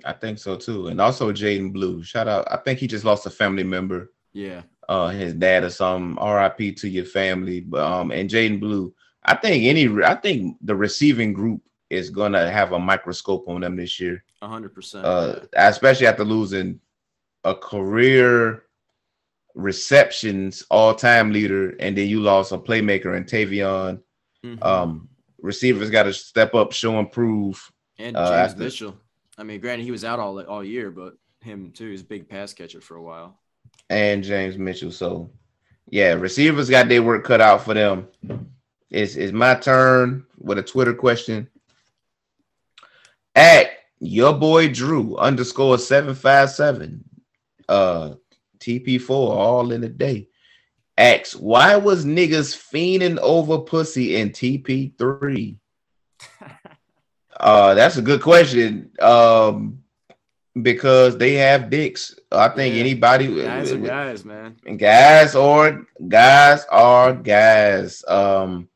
[0.04, 0.88] I think so too.
[0.88, 2.02] And also Jadan Blue.
[2.02, 2.46] Shout out.
[2.50, 4.12] I think he just lost a family member.
[4.32, 4.62] Yeah.
[4.88, 6.22] Uh his dad or something.
[6.22, 7.60] RIP to your family.
[7.60, 8.94] But um and Jadan Blue.
[9.24, 13.76] I think any I think the receiving group is gonna have a microscope on them
[13.76, 14.22] this year.
[14.42, 15.06] hundred percent.
[15.06, 16.80] Uh especially after losing
[17.44, 18.64] a career
[19.54, 24.00] receptions all-time leader, and then you lost a playmaker and Tavion.
[24.44, 24.62] Mhm.
[24.64, 25.08] Um
[25.40, 27.60] receivers got to step up, show and prove.
[27.98, 28.96] and uh, James after- Mitchell.
[29.38, 31.90] I mean, granted, he was out all all year, but him too.
[31.90, 33.38] He's a big pass catcher for a while.
[33.90, 34.92] and James Mitchell.
[34.92, 35.30] So,
[35.88, 38.06] yeah, receivers got their work cut out for them.
[38.90, 41.48] It's, it's my turn with a Twitter question.
[43.34, 47.04] At your boy Drew underscore 757,
[47.68, 48.14] uh,
[48.62, 50.28] TP4 all in a day.
[50.96, 55.56] X, why was niggas fiending over pussy in TP3?
[57.40, 58.90] uh, that's a good question.
[59.00, 59.82] Um,
[60.60, 62.14] because they have dicks.
[62.30, 62.80] I think Yeah.
[62.80, 64.56] anybody Guys are guys, man.
[64.76, 68.04] guys or guys are guys.
[68.06, 68.68] Um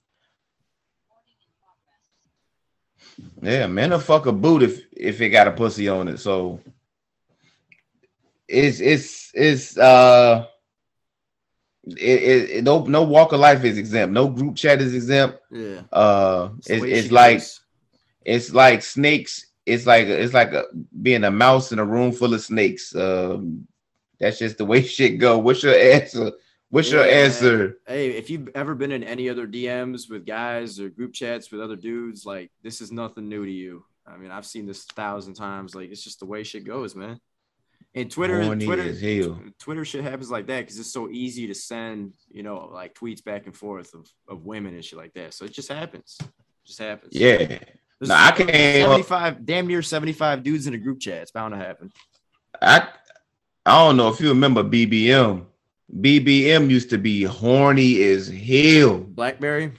[3.43, 6.19] yeah, men will fuck a boot if if it got a pussy on it.
[6.19, 6.61] So
[8.49, 10.47] it's it's it's uh
[11.87, 14.13] it, it, it- no no walk of life is exempt.
[14.13, 15.39] No group chat is exempt.
[15.51, 17.61] Yeah, Uh It's it's, it's like goes.
[18.25, 19.47] it's like snakes.
[19.65, 20.65] It's like it's like a,
[21.03, 22.95] being a mouse in a room full of snakes.
[22.95, 23.67] Um,
[24.21, 25.39] that's just the way shit go.
[25.39, 26.33] What's your answer?
[26.71, 27.25] What's your Yeah, man.
[27.27, 27.79] answer?
[27.87, 31.61] Hey, if you've ever been in any other DMs with guys or group chats with
[31.61, 33.85] other dudes, like this is nothing new to you.
[34.07, 35.75] I mean, I've seen this a thousand times.
[35.75, 37.21] Like it's just the way shit goes, man.
[37.97, 39.35] And Twitter, Horny Twitter.
[39.59, 43.25] Twitter shit happens like that because it's so easy to send, you know, like tweets
[43.25, 45.33] back and forth of, of women and shit like that.
[45.33, 46.19] So it just happens.
[46.21, 46.29] It
[46.67, 47.15] just happens.
[47.17, 47.39] Yeah.
[47.39, 51.23] There's No, I can't- 75, damn near 75 dudes in a group chat.
[51.23, 51.91] It's bound to happen.
[52.61, 52.87] I
[53.65, 55.47] I don't know if you remember BBM.
[56.01, 58.99] BBM used to be horny as hell.
[58.99, 59.73] Blackberry.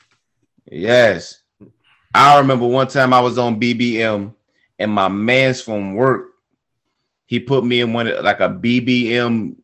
[0.70, 1.42] Yes.
[2.16, 4.34] I remember one time I was on BBM
[4.80, 6.32] and my man's from work,
[7.28, 9.56] he put me in one like a BBM,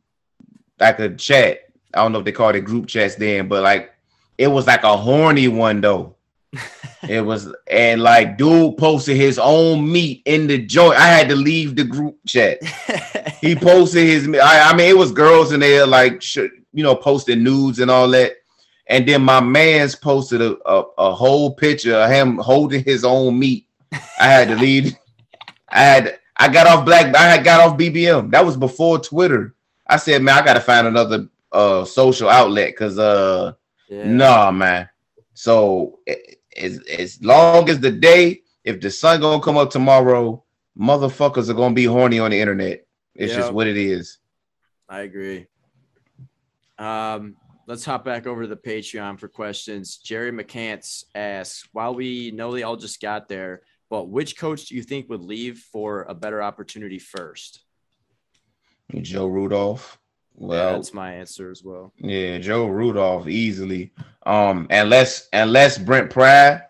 [0.79, 1.59] like a chat.
[1.93, 3.93] I don't know if they called it group chats then, but like
[4.37, 6.17] it was like a horny one though.
[7.09, 10.99] it was and like dude posted his own meat in the joint.
[10.99, 12.61] I had to leave the group chat.
[13.39, 14.27] He posted his.
[14.27, 17.89] I, I mean, it was girls in there like sh- you know posting nudes and
[17.89, 18.33] all that.
[18.87, 23.39] And then my man's posted a, a, a whole picture of him holding his own
[23.39, 23.67] meat.
[24.19, 24.93] I had to leave.
[25.69, 27.15] I had I got off black.
[27.15, 28.29] I got off BBM.
[28.31, 29.55] That was before Twitter.
[29.87, 33.53] I said, man, I gotta find another uh social outlet because uh
[33.89, 34.07] yeah.
[34.09, 34.89] nah, man.
[35.33, 35.99] So
[36.57, 40.43] as as long as the day, if the sun gonna come up tomorrow,
[40.77, 42.85] motherfuckers are gonna be horny on the internet.
[43.15, 43.39] It's Yeah.
[43.39, 44.17] just what it is.
[44.89, 45.47] I agree.
[46.77, 49.97] Um, let's hop back over to the Patreon for questions.
[49.97, 54.75] Jerry McCants asks, while we know they all just got there, but which coach do
[54.75, 57.63] you think would leave for a better opportunity first?
[59.01, 59.99] Joe Rudolph.
[60.35, 61.93] Yeah, Well, that's my answer as well.
[61.97, 63.93] Yeah, Joe Rudolph easily.
[64.25, 66.61] Um, unless unless Brent Pry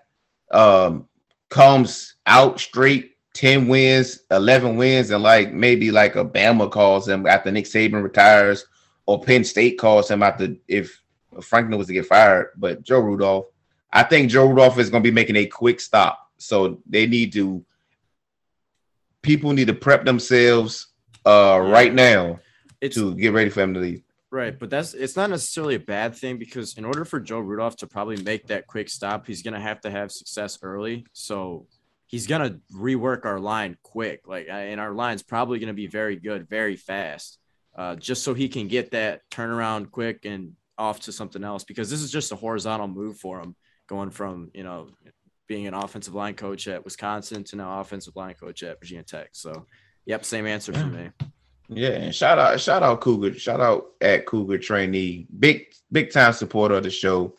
[0.52, 1.08] um
[1.50, 7.26] comes out straight 10 wins, 11 wins, and like maybe like a Bama calls him
[7.26, 8.66] after Nick Saban retires,
[9.06, 11.02] or Penn State calls him after if
[11.42, 12.50] Franklin was to get fired.
[12.58, 13.46] But Joe Rudolph,
[13.92, 16.23] I think Joe Rudolph is gonna be making a quick stop.
[16.44, 17.66] So they need to
[19.22, 20.88] people need to prep themselves
[21.26, 22.40] uh right now
[22.82, 24.04] It's to get ready for him to leave.
[24.30, 27.78] right, but that's it's not necessarily a bad thing because in order for Joe Rudolph
[27.78, 31.06] to probably make that quick stop, he's gonna have to have success early.
[31.14, 31.68] So
[32.08, 34.28] he's gonna rework our line quick.
[34.28, 37.40] Like, and our line's probably gonna be very good, very fast,
[37.78, 41.64] uh, just so he can get that turnaround quick and off to something else.
[41.64, 43.56] Because this is just a horizontal move for him,
[43.88, 44.90] going from you know
[45.54, 49.30] being an offensive line coach at Wisconsin to now offensive line coach at Virginia Tech.
[49.34, 49.68] So,
[50.04, 51.12] yep, same answer for me.
[51.70, 56.34] Yeah, and shout out, shout out Cougar, shout out at Cougar trainee, big big time
[56.34, 57.38] supporter of the show,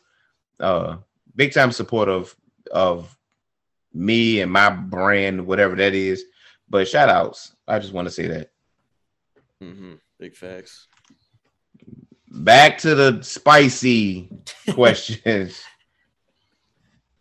[0.60, 0.98] uh,
[1.34, 2.36] big time supporter of
[2.70, 3.18] of
[3.92, 6.24] me and my brand, whatever that is.
[6.68, 8.50] But shout outs, I just want to say that.
[9.60, 10.86] hmm Big facts.
[12.30, 14.30] Back to the spicy
[14.70, 15.60] questions.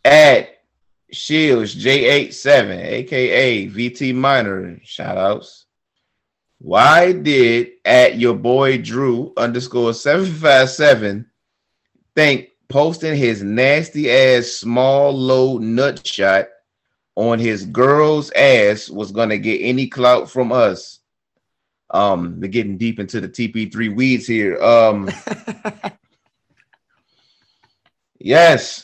[0.04, 0.53] At
[1.14, 5.66] Shields J87, aka VT Minor, shout outs.
[6.58, 11.26] Why did at your boy Drew underscore 757
[12.14, 16.46] think posting his nasty ass small low nut shot
[17.16, 21.00] on his girl's ass was gonna get any clout from us?
[21.90, 24.60] Um, we're getting deep into the TP3 weeds here.
[24.62, 25.10] Um,
[28.18, 28.83] yes,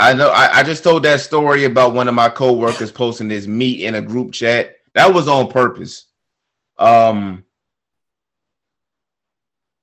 [0.00, 0.30] I know.
[0.30, 3.96] I, I just told that story about one of my coworkers posting his meat in
[3.96, 4.76] a group chat.
[4.94, 6.06] That was on purpose.
[6.78, 7.44] Um,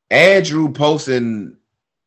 [0.09, 1.57] Andrew posting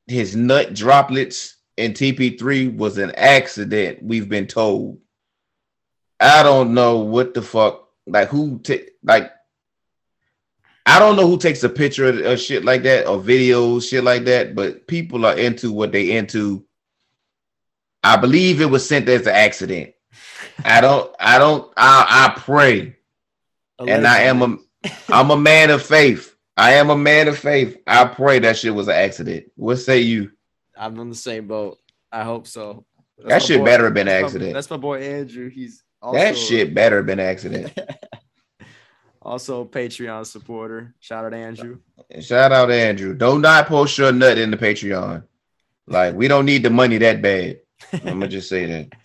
[0.08, 4.02] his nut droplets in TP3 was an accident.
[4.02, 4.98] We've been told.
[6.18, 7.90] I don't know what the fuck.
[8.08, 9.30] Like who take like.
[10.84, 14.02] I don't know who takes a picture of, of shit like that or videos, shit
[14.02, 14.56] like that.
[14.56, 16.66] But people are into what they into.
[18.02, 19.92] I believe it was sent as an accident.
[20.64, 21.14] I don't.
[21.18, 21.70] I don't.
[21.76, 22.96] I, I pray
[23.78, 24.58] and I am a
[25.08, 26.34] I'm a man of faith.
[26.56, 27.78] I am a man of faith.
[27.86, 29.46] I pray that shit was an accident.
[29.56, 30.32] What say you?
[30.76, 31.78] I'm on the same boat.
[32.12, 32.84] I hope so.
[33.18, 34.54] That's That shit boy- better have been an my- accident.
[34.54, 35.48] that's my boy Andrew.
[35.50, 37.78] He's also, that shit better have been an accident.
[39.22, 40.94] also Patreon supporter.
[41.00, 41.78] Shout out Andrew.
[42.20, 43.14] Shout out Andrew.
[43.14, 45.24] Don't not post your nut in the Patreon.
[45.86, 47.60] Like we don't need the money that bad.
[47.92, 48.92] I'm gonna just say that.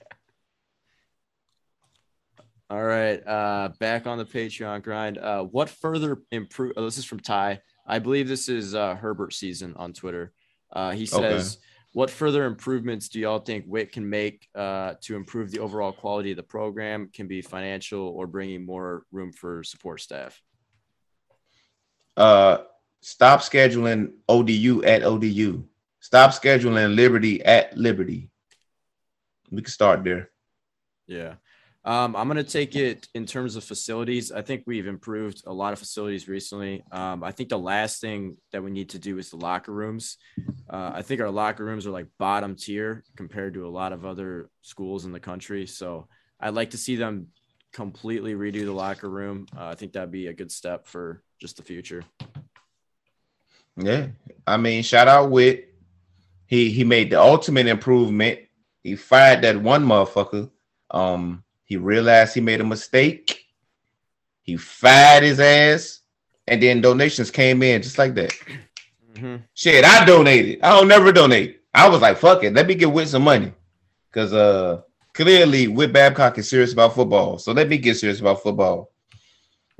[2.69, 5.19] All right, uh, back on the Patreon grind.
[5.19, 6.73] Uh, what further improve?
[6.75, 7.61] Oh, this is from Ty.
[7.85, 10.33] I believe this is uh, Herbert season on Twitter.
[10.73, 11.59] Uh, he says,
[11.93, 16.31] "What further improvements do y'all think Whit can make uh, to improve the overall quality
[16.31, 17.11] of the program?
[17.13, 20.41] Can be financial or bringing more room for support staff."
[22.17, 22.59] Uh
[23.01, 25.63] stop scheduling ODU at ODU.
[25.99, 28.29] Stop scheduling Liberty at Liberty.
[29.51, 30.29] We can start there.
[31.07, 31.35] Yeah.
[31.85, 34.31] Um, I'm going to take it in terms of facilities.
[34.31, 36.83] I think we've improved a lot of facilities recently.
[36.91, 40.17] Um, I think the last thing that we need to do is the locker rooms.
[40.67, 44.03] Uh, I think our locker rooms are like bottom tier compared to a lot of
[44.03, 45.67] other schools in the country.
[45.67, 46.07] So
[46.39, 47.27] I'd like to see them
[47.71, 49.45] completely redo the locker room.
[49.55, 52.03] Uh, I think that'd be a good step for just the future.
[53.77, 54.07] Yeah,
[54.47, 55.73] I mean, shout out Whit.
[56.47, 58.39] He he made the ultimate improvement.
[58.85, 60.47] He fired that one motherfucker.
[60.91, 63.47] Um, he realized he made a mistake.
[64.43, 66.01] He fired his ass,
[66.47, 68.31] and then donations came in just like that.
[69.15, 69.37] Mm-hmm.
[69.55, 70.61] Shit, I donated.
[70.61, 71.61] I don't never donate.
[71.73, 73.53] I was like, fuck it, let me get with some money,
[74.11, 74.81] cause uh,
[75.15, 77.39] clearly Whit Babcock is serious about football.
[77.39, 78.91] So let me get serious about football.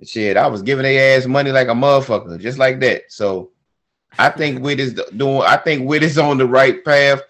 [0.03, 3.03] Shit, I was giving their ass money like a motherfucker, just like that.
[3.09, 3.51] So
[4.17, 5.43] I think Whit is doing.
[5.43, 7.21] I think Whit is on the right path.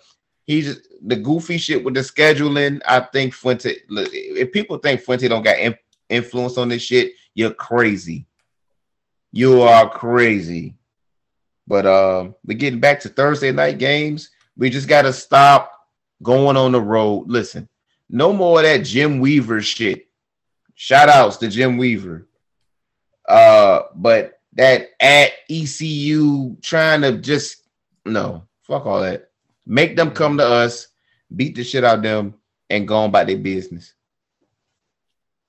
[0.46, 2.82] He's the goofy shit with the scheduling.
[2.88, 3.78] I think Fuente.
[3.89, 5.78] look, If people think Fuente don't got in-
[6.10, 8.28] influence on this shit, you're crazy.
[9.32, 10.76] You are crazy.
[11.68, 14.30] But um, we're getting back to Thursday night games.
[14.56, 15.72] We just gotta stop
[16.22, 17.26] going on the road.
[17.28, 17.68] Listen,
[18.10, 20.08] no more of that Jim Weaver shit.
[20.76, 22.28] Shout outs to Jim Weaver.
[23.28, 27.64] Uh, but that at ECU trying to just
[28.06, 29.32] no fuck all that.
[29.66, 30.88] Make them come to us,
[31.36, 32.36] beat the shit out of them,
[32.70, 33.93] and go on about their business.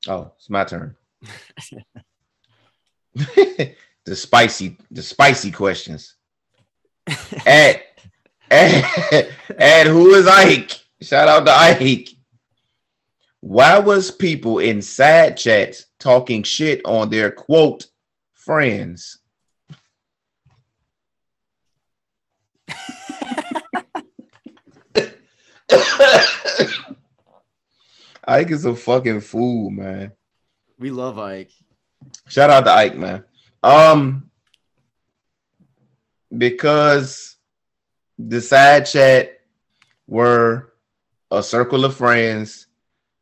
[0.09, 0.97] Oh, it's my turn.
[3.15, 6.15] the spicy, the spicy questions.
[7.47, 7.83] at,
[8.51, 10.73] at, at who is Ike?
[11.01, 12.11] Shout out to Ike.
[13.41, 17.87] Why was people in side chats talking shit on their quote
[18.35, 19.19] friends?
[28.29, 30.13] Ike is a fucking fool, man.
[30.79, 31.51] We love Ike.
[32.29, 33.25] Shout out to Ike, man.
[33.63, 34.31] Um,
[36.37, 37.37] because
[38.19, 39.41] the side chat
[40.07, 40.73] were
[41.31, 42.67] a circle of friends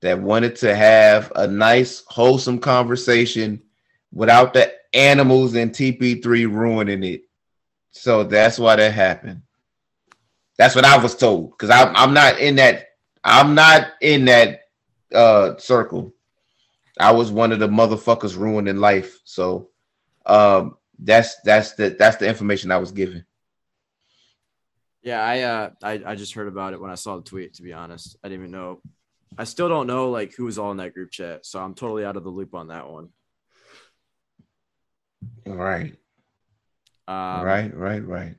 [0.02, 3.62] that wanted to have a nice, wholesome conversation
[4.12, 7.22] without the animals in TP3 ruining it.
[7.90, 9.42] So that's why that happened.
[10.58, 11.50] That's what I was told.
[11.50, 12.88] Because I'm I'm not in that,
[13.22, 14.60] I'm not in that
[15.12, 16.14] uh circle.
[16.98, 19.20] I was one of the motherfuckers ruining life.
[19.24, 19.70] So
[20.26, 23.24] um that's that's the that's the information I was given.
[25.02, 27.62] Yeah, I uh I, I just heard about it when I saw the tweet, to
[27.62, 28.16] be honest.
[28.22, 28.80] I didn't even know.
[29.36, 32.04] I still don't know like who was all in that group chat, so I'm totally
[32.04, 33.08] out of the loop on that one.
[35.46, 35.96] All right.
[37.06, 38.34] Um, right, right, right.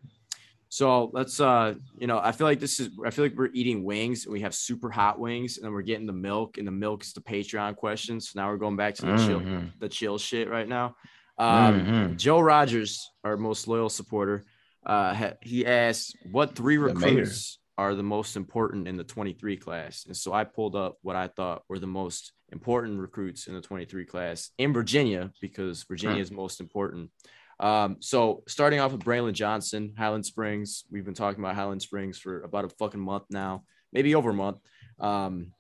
[0.76, 3.86] So let's uh, you know, I feel like this is I feel like we're eating
[3.86, 6.72] wings and we have super hot wings, and then we're getting the milk, and the
[6.86, 8.30] milk is the Patreon questions.
[8.30, 9.72] So now we're going back to the chill Mhm.
[9.80, 10.98] the chill shit right now.
[11.38, 12.18] Um, Mhm.
[12.18, 14.44] Joe Rogers, our most loyal supporter,
[14.86, 20.18] uh, he asked, "What three recruits are the most important in the 23 class?" And
[20.18, 24.04] so I pulled up what I thought were the most important recruits in the 23
[24.04, 27.12] class in Virginia because Virginia is most important.
[27.60, 30.86] Um, so starting off with Braylon Johnson, Highland Springs.
[30.92, 34.34] We've been talking about Highland Springs for about a fucking month now, maybe over a
[34.34, 34.58] month.
[35.00, 35.52] Um,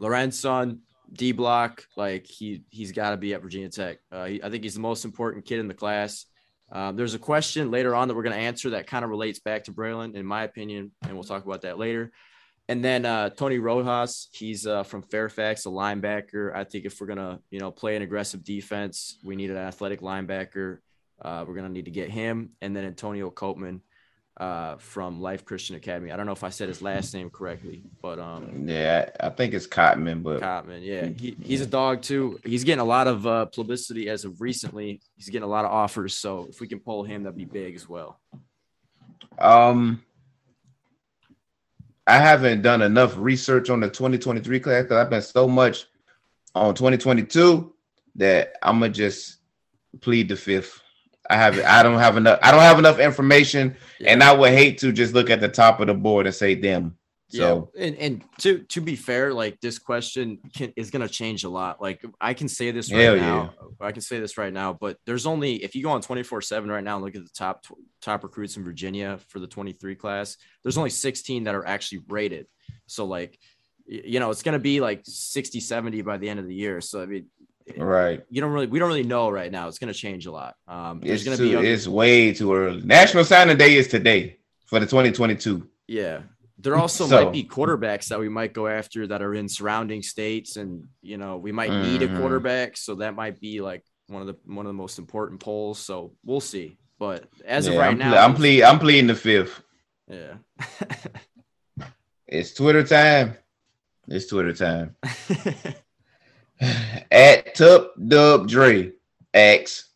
[0.00, 0.80] Lorenson,
[1.12, 3.98] D block, like he he's got to be at Virginia Tech.
[4.12, 6.26] Uh, he, I think he's the most important kid in the class.
[6.70, 9.38] Um, there's a question later on that we're going to answer that kind of relates
[9.38, 12.12] back to Braylon, in my opinion, and we'll talk about that later.
[12.68, 16.54] And then uh, Tony Rojas, he's uh, from Fairfax, a linebacker.
[16.54, 20.02] I think if we're gonna, you know, play an aggressive defense, we need an athletic
[20.02, 20.80] linebacker.
[21.20, 23.80] Uh, we're gonna need to get him, and then Antonio Copeman
[24.38, 26.12] uh, from Life Christian Academy.
[26.12, 29.52] I don't know if I said his last name correctly, but um, Yeah, I think
[29.52, 32.38] it's Cotman, but Cotman, yeah, he, he's a dog too.
[32.44, 35.00] He's getting a lot of uh, publicity as of recently.
[35.16, 37.74] He's getting a lot of offers, so if we can pull him, that'd be big
[37.74, 38.20] as well.
[39.38, 40.02] um
[42.06, 45.84] I haven't done enough research on the 2023 class because I've been so much
[46.54, 47.74] on 2022
[48.14, 49.36] that I'm gonna just
[50.00, 50.80] plead the fifth.
[51.30, 54.78] I have I don't have enough I don't have enough information and I would hate
[54.78, 56.96] to just look at the top of the board and say them.
[57.30, 61.44] So yeah, and, and to to be fair, like this question can is gonna change
[61.44, 61.78] a lot.
[61.80, 63.54] Like I can say this right Hell now.
[63.80, 66.82] I can say this right now, but there's only if you go on 24-7 right
[66.82, 67.66] now and look at the top
[68.00, 72.46] top recruits in Virginia for the 23 class, there's only 16 that are actually rated.
[72.86, 73.38] So like
[73.86, 76.80] you know, it's gonna be like 60, 70 by the end of the year.
[76.80, 77.26] So I mean
[77.76, 78.22] right.
[78.30, 79.68] you don't really we don't really know right now.
[79.68, 80.54] It's gonna change a lot.
[80.66, 82.82] Um there's It's gonna be other- it's way too early.
[82.82, 85.68] National Signing Day is today for the 2022.
[85.86, 86.22] Yeah.
[86.60, 90.02] There also So- might be quarterbacks that we might go after that are in surrounding
[90.02, 92.18] states, and you know we might need a Mhm.
[92.18, 95.78] quarterback, so that might be like one of the one of the most important polls.
[95.78, 96.76] So we'll see.
[96.98, 98.64] But as of right I'm now, ple- I'm pleading.
[98.64, 99.62] I'm pleading the fifth.
[100.10, 100.34] Yeah.
[102.26, 103.36] It's Twitter time.
[104.08, 104.96] It's Twitter time.
[106.60, 108.92] At Tup Dub Dre
[109.32, 109.90] asks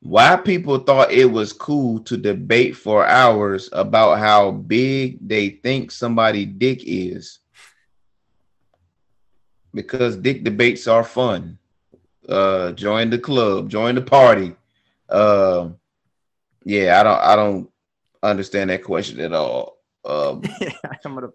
[0.00, 5.90] why people thought it was cool to debate for hours about how big they think
[5.90, 7.38] somebody dick is.
[9.74, 11.58] Because dick debates are fun.
[12.28, 14.54] Uh join the club, join the party.
[15.08, 15.68] Uh,
[16.64, 17.70] yeah, I don't I don't
[18.22, 19.76] understand that question at all.
[20.04, 20.42] Um
[21.04, 21.28] I'm gonna.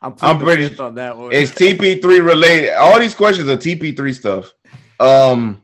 [0.00, 1.32] I'm, I'm pretty- on that one.
[1.32, 2.74] it's TP3 related.
[2.74, 4.52] All these questions are TP3 stuff.
[5.00, 5.60] Um,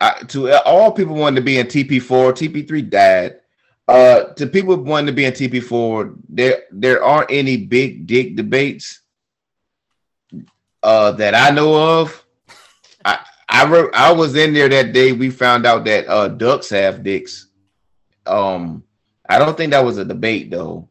[0.00, 3.36] I, to all people wanting to be in TP4, TP3 died.
[3.88, 9.00] Uh, to people wanting to be in TP4, there there aren't any big dick debates.
[10.82, 12.24] Uh, that I know of.
[13.04, 13.18] I
[13.48, 15.12] I re- I was in there that day.
[15.12, 17.48] We found out that uh ducks have dicks.
[18.26, 18.84] Um,
[19.28, 20.88] I don't think that was a debate though.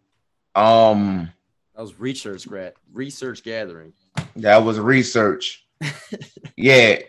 [0.55, 1.31] Um.
[1.75, 3.93] that was research grad research gathering.
[4.35, 5.65] That was research.
[6.57, 6.99] yeah.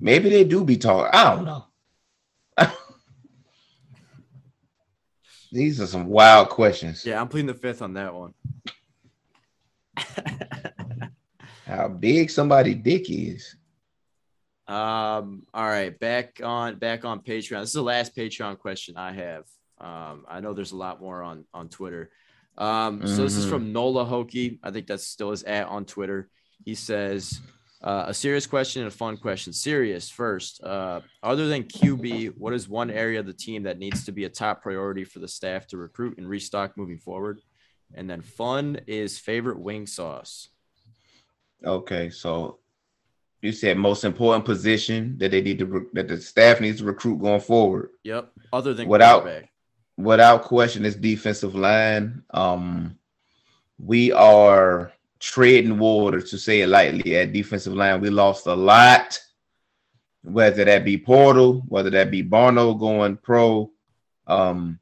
[0.00, 1.10] Maybe they do be talking.
[1.12, 1.64] I don't know.
[5.52, 7.04] These are some wild questions.
[7.06, 8.34] Yeah, I'm pleading the fifth on that one.
[11.66, 13.56] How big somebody dick is.
[14.68, 17.60] Um, all right, back on back on Patreon.
[17.60, 19.44] This is the last Patreon question I have.
[19.78, 22.10] Um, I know there's a lot more on on Twitter.
[22.58, 23.50] Um, so this is Mhm.
[23.50, 24.58] from Nola Hokie.
[24.62, 26.30] I think that's still his at on Twitter.
[26.64, 27.40] He says
[27.82, 29.52] uh, a serious question and a fun question.
[29.52, 30.62] Serious first.
[30.64, 34.24] Uh, other than QB, what is one area of the team that needs to be
[34.24, 37.42] a top priority for the staff to recruit and restock moving forward?
[37.94, 40.48] And then fun is favorite wing sauce.
[41.64, 42.58] Okay, so
[43.42, 46.84] you said most important position that they need to re- that the staff needs to
[46.84, 47.90] recruit going forward.
[48.04, 48.32] Yep.
[48.52, 49.50] Other than Without- quarterback.
[49.96, 52.22] Without question is defensive line.
[52.30, 52.98] Um,
[53.78, 58.00] we are treading water to say it lightly at defensive line.
[58.00, 59.18] We lost a lot,
[60.22, 63.70] whether that be Portal, whether that be Barno going pro.
[64.26, 64.78] Um,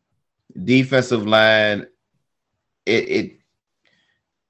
[0.64, 1.86] defensive line,
[2.86, 3.38] it, it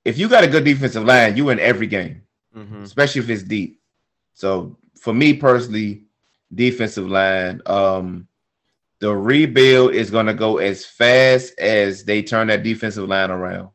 [0.04, 2.20] if you got a good defensive line, you in every game
[2.56, 2.82] Mhm.
[2.82, 3.80] especially if it's deep.
[4.34, 6.04] So for me personally,
[6.54, 8.28] defensive line, um,
[9.00, 13.70] the rebuild is going to go as fast as they turn that defensive line around.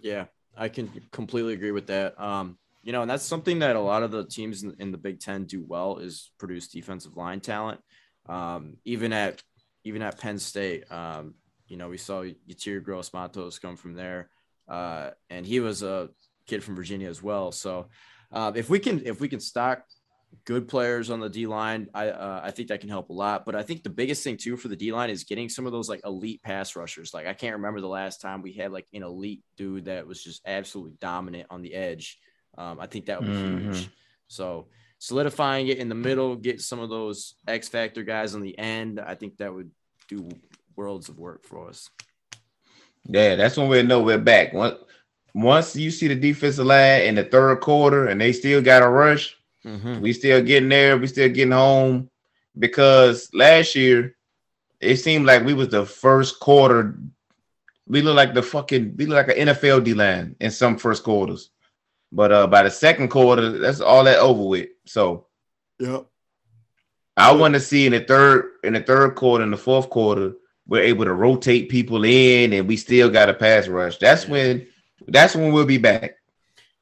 [0.00, 0.26] Yeah,
[0.56, 2.20] I can completely agree with that.
[2.20, 4.98] Um, you know, and that's something that a lot of the teams in, in the
[4.98, 7.80] Big Ten do well is produce defensive line talent.
[8.28, 9.42] Um, even at
[9.84, 11.34] even at Penn State, um,
[11.68, 14.30] you know, we saw Yetur Gross-Matos come from there,
[14.68, 16.10] uh, and he was a
[16.46, 17.52] kid from Virginia as well.
[17.52, 17.88] So,
[18.32, 19.84] uh, if we can if we can stock
[20.44, 23.44] good players on the D line, I uh, I think that can help a lot.
[23.44, 25.72] But I think the biggest thing too for the D line is getting some of
[25.72, 27.12] those like elite pass rushers.
[27.14, 30.22] Like I can't remember the last time we had like an elite dude that was
[30.22, 32.18] just absolutely dominant on the edge.
[32.58, 33.86] Um, I think that would be huge.
[33.86, 33.88] Mhm.
[34.28, 34.68] So
[34.98, 39.00] solidifying it in the middle, get some of those X factor guys on the end.
[39.00, 39.70] I think that would
[40.08, 40.28] do
[40.74, 41.90] worlds of work for us.
[43.08, 44.52] Yeah, that's when we know we're back.
[44.52, 44.78] Once,
[45.34, 48.88] once you see the defensive line in the third quarter and they still got a
[48.88, 49.35] rush,
[50.00, 50.96] we still getting there.
[50.96, 52.08] We still getting home
[52.58, 54.16] because last year
[54.80, 56.98] it seemed like we was the first quarter.
[57.88, 61.02] We look like the fucking we look like an NFL D line in some first
[61.02, 61.50] quarters,
[62.12, 64.68] but uh by the second quarter, that's all that over with.
[64.86, 65.26] So
[65.78, 66.06] Yep.
[67.16, 70.34] I want to see in the third in the third quarter in the fourth quarter
[70.68, 73.98] we're able to rotate people in and we still got a pass rush.
[73.98, 74.30] That's Yeah.
[74.30, 74.66] when
[75.08, 76.16] that's when we'll be back.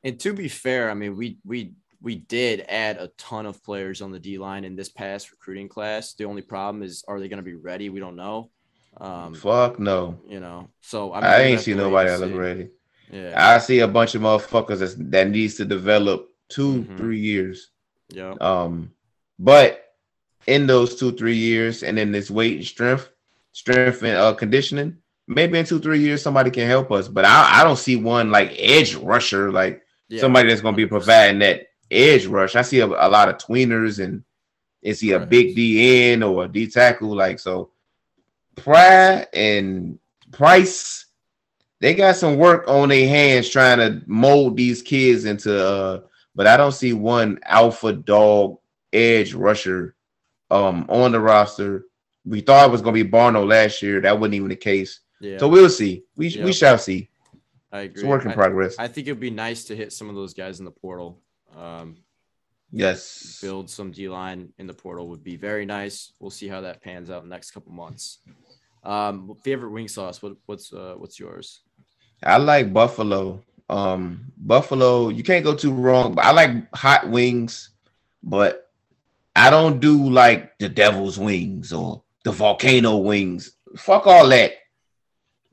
[0.02, 1.72] And to be fair, I mean, we we
[2.04, 5.68] we did add a ton of players on the D line in this past recruiting
[5.68, 6.12] class.
[6.12, 7.88] The only problem is, are they going to be ready?
[7.88, 8.50] We don't know.
[8.98, 10.20] Um, Fuck no.
[10.28, 12.68] you know, so I, mean, I ain't see nobody that look ready.
[13.10, 13.32] Yeah.
[13.34, 16.96] I see a bunch of motherfuckers that's, that needs to develop 2 Mhm.
[16.96, 17.70] three years.
[18.10, 18.34] Yeah.
[18.40, 18.92] Um,
[19.38, 19.82] but
[20.46, 23.08] in those two, three years, and in this weight and strength,
[23.52, 27.08] strength and uh, conditioning, maybe in two, three years somebody can help us.
[27.08, 30.20] But I, I don't see one like edge rusher, like yeah.
[30.20, 32.56] somebody that's going to be providing that edge rush.
[32.56, 34.22] I see a, a lot of tweeners and
[34.82, 35.28] is he a Right.
[35.28, 37.14] big D end or a D tackle?
[37.14, 37.70] Like so,
[38.56, 39.98] Pry and
[40.32, 41.06] Price,
[41.80, 45.52] they got some work on their hands trying to mold these kids into.
[45.66, 46.00] uh
[46.34, 48.58] But I don't see one alpha dog
[48.92, 49.94] edge rusher
[50.50, 51.84] um on the roster
[52.26, 54.00] we thought it was gonna be Barno last year.
[54.00, 55.00] That wasn't even the case.
[55.20, 56.04] Yeah, So we'll see.
[56.16, 57.10] We we shall see.
[57.72, 57.94] I agree.
[57.94, 58.76] It's a work in I- progress.
[58.78, 61.20] I think it'd be nice to hit some of those guys in the portal.
[61.56, 61.96] Um,
[62.70, 63.38] yes.
[63.40, 66.12] build some D line in the portal would be very nice.
[66.18, 68.18] We'll see how that pans out in the next couple months.
[68.82, 70.22] Um, favorite wing sauce?
[70.22, 71.60] What what's uh, what's yours?
[72.22, 73.42] I like Buffalo.
[73.68, 76.14] Um, Buffalo, you can't go too wrong.
[76.14, 77.70] But I like hot wings,
[78.22, 78.70] but
[79.34, 83.52] I don't do like the devil's wings or the volcano wings.
[83.76, 84.52] Fuck all that.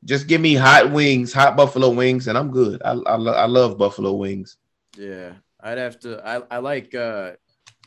[0.04, 2.82] Just give me hot wings, hot buffalo wings, and I'm good.
[2.84, 4.58] I I, I love buffalo wings.
[4.98, 5.34] Yeah,
[5.64, 6.26] I'd have to.
[6.26, 7.32] I I like uh,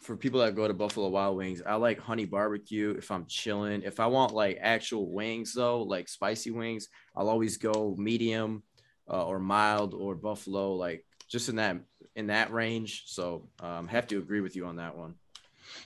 [0.04, 1.62] for people that go to Buffalo Wild Wings.
[1.66, 3.82] I like honey barbecue if I'm chilling.
[3.82, 8.62] If I want like actual wings though, like spicy wings, I'll always go medium
[9.10, 11.78] uh, or mild or buffalo, like just in that
[12.16, 13.04] in that range.
[13.06, 15.14] So um, have to agree with you on that one.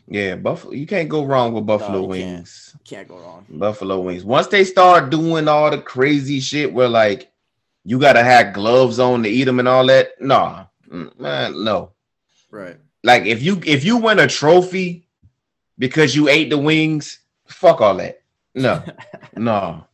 [0.08, 0.72] Yeah, buffalo.
[0.72, 2.08] You can't go wrong with buffalo can't.
[2.08, 2.76] wings.
[2.84, 3.46] Can't go wrong.
[3.48, 4.24] Buffalo wings.
[4.24, 7.30] Once they start doing all the crazy shit where like
[7.84, 11.92] you gotta have gloves on to eat them and all that, nah, No.
[12.50, 12.76] Right.
[13.04, 15.06] Like if you if you win a trophy
[15.78, 18.22] because you ate the wings, fuck all that.
[18.54, 18.82] No,
[19.36, 19.84] no,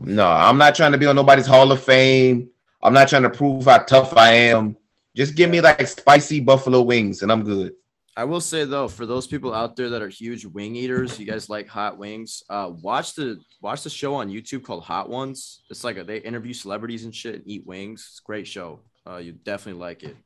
[0.00, 0.26] no.
[0.26, 2.50] I'm not trying to be on nobody's Hall of Fame.
[2.82, 4.76] I'm not trying to prove how tough I am.
[5.14, 7.72] Just give me like spicy buffalo wings and I'm good.
[8.18, 11.26] I will say though, for those people out there that are huge wing eaters, you
[11.26, 12.42] guys like hot wings.
[12.48, 15.62] Uh, watch the watch the show on YouTube called Hot Ones.
[15.70, 18.06] It's like a, they interview celebrities and shit and eat wings.
[18.10, 18.80] It's a great show.
[19.06, 20.16] Uh, you definitely like it.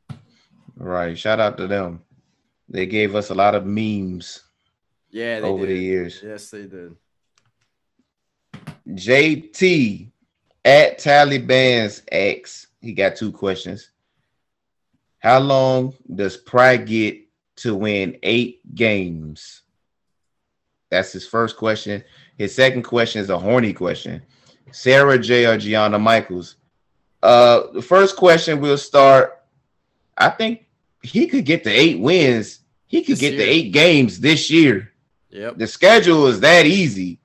[0.77, 1.17] Right.
[1.19, 2.01] Shout out to them.
[2.69, 4.43] They gave us a lot of memes
[5.11, 5.77] Yeah, they over did.
[5.77, 6.21] the years.
[6.25, 6.97] Yes, they did.
[8.89, 10.11] JT
[10.65, 12.69] at Taliban's X.
[12.81, 13.91] He got two questions.
[15.19, 17.19] How long does Pry get
[17.57, 19.63] to win eight games?
[20.91, 22.03] That's his first question.
[22.39, 24.23] His second question is a horny question.
[24.73, 26.57] Sara Jay or Gianna Michaels.
[27.23, 29.43] Uh, the first question we'll start.
[30.17, 30.67] I think
[31.03, 32.61] he could get to eight wins.
[32.87, 33.47] He could This get to year.
[33.49, 34.93] eight games this year.
[35.31, 35.59] Yep.
[35.59, 37.21] The schedule is that easy.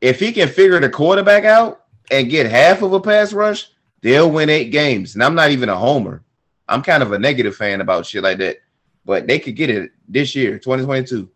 [0.00, 3.68] If he can figure the quarterback out and get half of a pass rush,
[4.02, 5.14] they'll win eight games.
[5.14, 6.22] And I'm not even a homer.
[6.68, 8.58] I'm kind of a negative fan about shit like that.
[9.04, 11.30] But they could get it this year, 2022.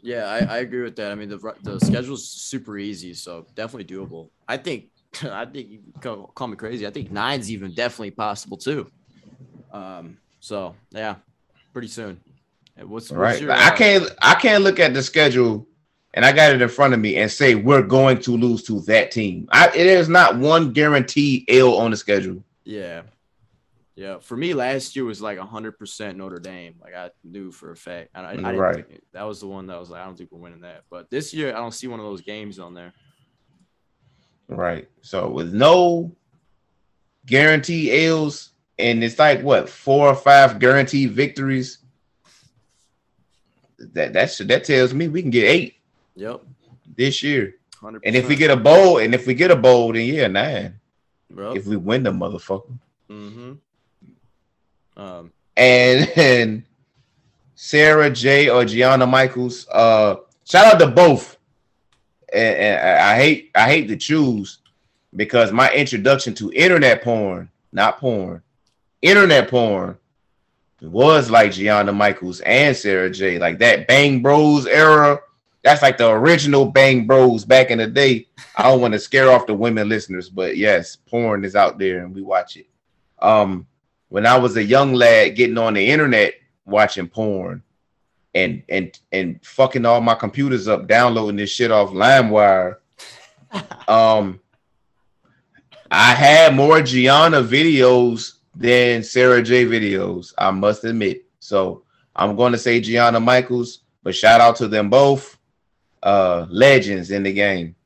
[0.00, 1.12] Yeah, I, I agree with that.
[1.12, 4.30] I mean, the the schedule's super easy, so definitely doable.
[4.48, 4.86] I think
[5.24, 6.86] I think you call, call me crazy.
[6.86, 8.90] I think nine's even definitely possible too.
[9.72, 10.18] Um.
[10.40, 11.16] So yeah,
[11.72, 12.20] pretty soon.
[12.76, 13.40] What's, what's Right.
[13.40, 15.66] your, I uh, can't I can't look at the schedule
[16.14, 18.80] and I got it in front of me and say we're going to lose to
[18.82, 19.48] that team.
[19.52, 22.42] I it is not one guaranteed L on the schedule.
[22.64, 23.02] Yeah.
[23.94, 24.18] Yeah.
[24.20, 26.76] For me, last year was like 100% Notre Dame.
[26.82, 28.10] Like I knew for a fact.
[28.14, 28.86] I, I, Right.
[29.12, 30.84] that was the one that was like, I don't think we're winning that.
[30.90, 32.94] But this year, I don't see one of those games on there.
[34.48, 34.88] Right.
[35.02, 36.12] So with no
[37.26, 41.78] guarantee L's, and it's like what four or five guaranteed victories.
[43.78, 45.76] That that should that tells me we can get eight
[46.16, 46.42] Yep.
[46.96, 47.56] this year.
[47.82, 48.00] 100%.
[48.04, 50.78] And if we get a bowl, and if we get a bowl, then yeah, nine.
[51.30, 51.52] bro.
[51.54, 52.78] If we win the motherfucker.
[53.10, 53.52] mm-hmm.
[54.96, 56.64] Um, And and
[57.56, 61.38] Sara Jay or Gianna Michaels, uh, shout out to both.
[62.32, 64.58] And, and I hate I hate to choose
[65.14, 68.42] because my introduction to internet porn, not porn,
[69.02, 69.98] internet porn,
[70.80, 73.38] was like Gianna Michaels and Sara Jay.
[73.38, 75.20] Like that Bang Bros era.
[75.62, 78.26] That's like the original Bang Bros back in the day.
[78.56, 82.04] I don't want to scare off the women listeners, but yes, porn is out there
[82.04, 82.66] and we watch it.
[83.20, 83.66] Um,
[84.08, 86.34] when I was a young lad getting on the internet
[86.66, 87.62] watching porn
[88.34, 92.76] and and and fucking all my computers up downloading this shit off LimeWire.
[93.88, 94.40] um
[95.90, 101.24] I had more Gianna videos than Sara Jay videos, I must admit.
[101.38, 101.82] So
[102.16, 105.38] I'm going to say Gianna Michaels, but shout out to them both.
[106.02, 107.76] Uh legends in the game.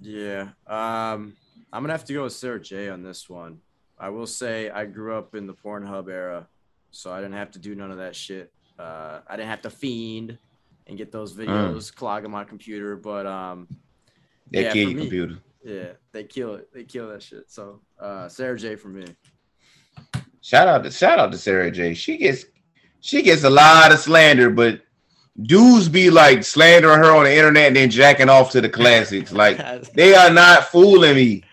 [0.00, 0.48] yeah.
[0.66, 1.36] Um,
[1.72, 3.60] I'm gonna have to go with Sara Jay on this one.
[3.98, 6.46] I will say I grew up in the Pornhub era,
[6.90, 8.52] so I didn't have to do none of that shit.
[8.78, 10.38] Uh, I didn't have to fiend
[10.86, 12.96] and get those videos clogging my computer.
[12.96, 13.68] But um,
[14.52, 15.00] That Yeah, kid for me.
[15.02, 15.38] computer.
[15.64, 16.72] yeah, they kill it.
[16.72, 17.50] They kill that shit.
[17.50, 19.04] So uh, Sara Jay for me.
[20.42, 21.94] Shout out to shout out to Sara Jay.
[21.94, 22.44] She gets
[23.00, 24.80] she gets a lot of slander, but
[25.40, 29.32] dudes be like slandering her on the internet and then jacking off to the classics.
[29.32, 29.56] Like
[29.94, 31.44] they are not fooling me.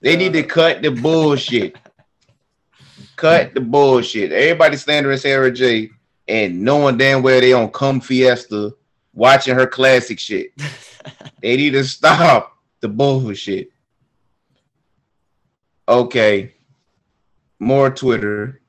[0.00, 1.76] They need to cut the bullshit.
[3.16, 4.32] Cut the bullshit.
[4.32, 5.90] Everybody slandering Sara Jay.
[6.30, 8.72] And knowing damn well they on Cum Fiesta
[9.12, 10.52] watching her classic shit.
[11.42, 13.72] they need to stop the bullshit.
[15.88, 16.54] Okay.
[17.58, 18.60] More Twitter.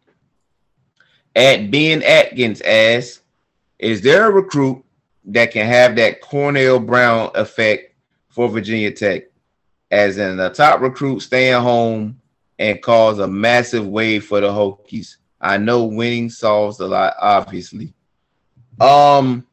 [1.36, 3.22] At Ben Atkins asks,
[3.78, 4.84] is there a recruit
[5.26, 7.93] that can have that Cornell Brown effect
[8.30, 9.26] for Virginia Tech?
[9.91, 12.20] As in the top recruit staying home
[12.57, 15.18] and cause a massive wave for the Hokies.
[15.42, 17.94] I know winning solves a lot, obviously.
[18.80, 19.46] Um,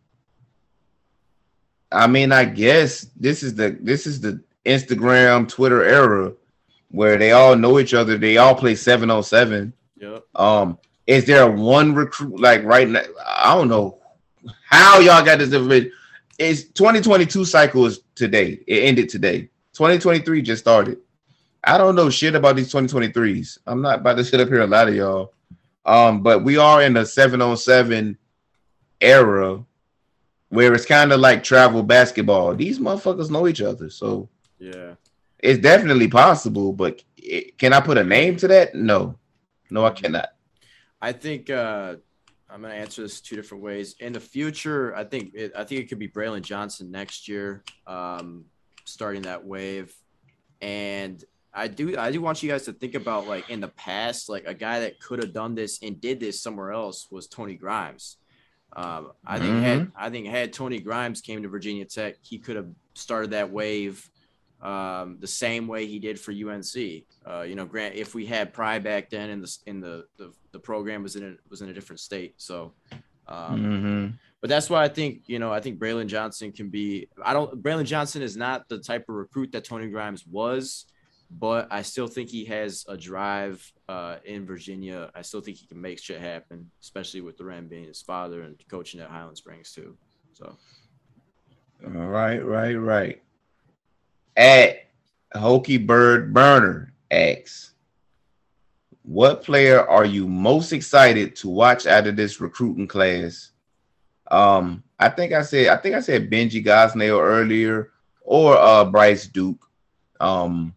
[1.90, 6.32] I mean, I guess this is the this is the Instagram, Twitter era
[6.90, 8.16] where they all know each other.
[8.16, 9.72] They all play seven on seven.
[9.96, 10.24] Yep.
[10.34, 13.02] Um, is there one recruit like right now?
[13.26, 13.98] I don't know
[14.64, 15.92] how y'all got this information.
[16.38, 18.60] It's 2022 cycle is today.
[18.66, 19.48] It ended today.
[19.72, 20.98] 2023 just started.
[21.64, 23.58] I don't know shit about these 2023s.
[23.66, 25.32] I'm not about to sit up here a lot of y'all.
[25.84, 28.18] Um, but we are in a seven on seven
[29.00, 29.64] era
[30.50, 32.54] where it's kind of like travel basketball.
[32.54, 34.94] These motherfuckers know each other, so Yeah.
[35.38, 36.72] it's definitely possible.
[36.72, 38.74] But it, can I put a name to that?
[38.74, 39.18] No,
[39.70, 40.30] no, I cannot.
[41.00, 41.96] I think uh,
[42.50, 43.94] I'm going to answer this two different ways.
[44.00, 47.62] In the future, I think it, I think it could be Braylon Johnson next year,
[47.86, 48.46] um,
[48.84, 49.94] starting that wave.
[50.60, 51.22] And
[51.52, 54.44] I do I do want you guys to think about like in the past, like
[54.46, 58.18] a guy that could have done this and did this somewhere else was Tony Grimes.
[58.76, 62.56] Um, I think had I think had Tony Grimes came to Virginia Tech, he could
[62.56, 64.08] have started that wave
[64.60, 67.04] um, the same way he did for UNC.
[67.26, 70.32] Uh, you know, Grant, if we had Pry back then, and the in the, the
[70.52, 72.34] the program was in a, was in a different state.
[72.36, 72.74] So,
[73.26, 74.18] um, Mhm.
[74.40, 77.08] but that's why I think you know I think Braylon Johnson can be.
[77.24, 77.62] I don't.
[77.62, 80.86] Braylon Johnson is not the type of recruit that Tony Grimes was,
[81.30, 85.10] but I still think he has a drive uh, in Virginia.
[85.14, 88.56] I still think he can make shit happen, especially with Duran being his father and
[88.68, 89.96] coaching at Highland Springs too.
[90.32, 90.56] So
[91.84, 93.22] All right, right, right.
[94.36, 94.86] At
[95.34, 97.72] Hokey Bird Burner asks,
[99.02, 103.52] what player are you most excited to watch out of this recruiting class?
[104.30, 107.90] Um, I think I said I think I said Benji Gosnell earlier
[108.22, 109.66] or uh Bryce Duke.
[110.20, 110.74] Um,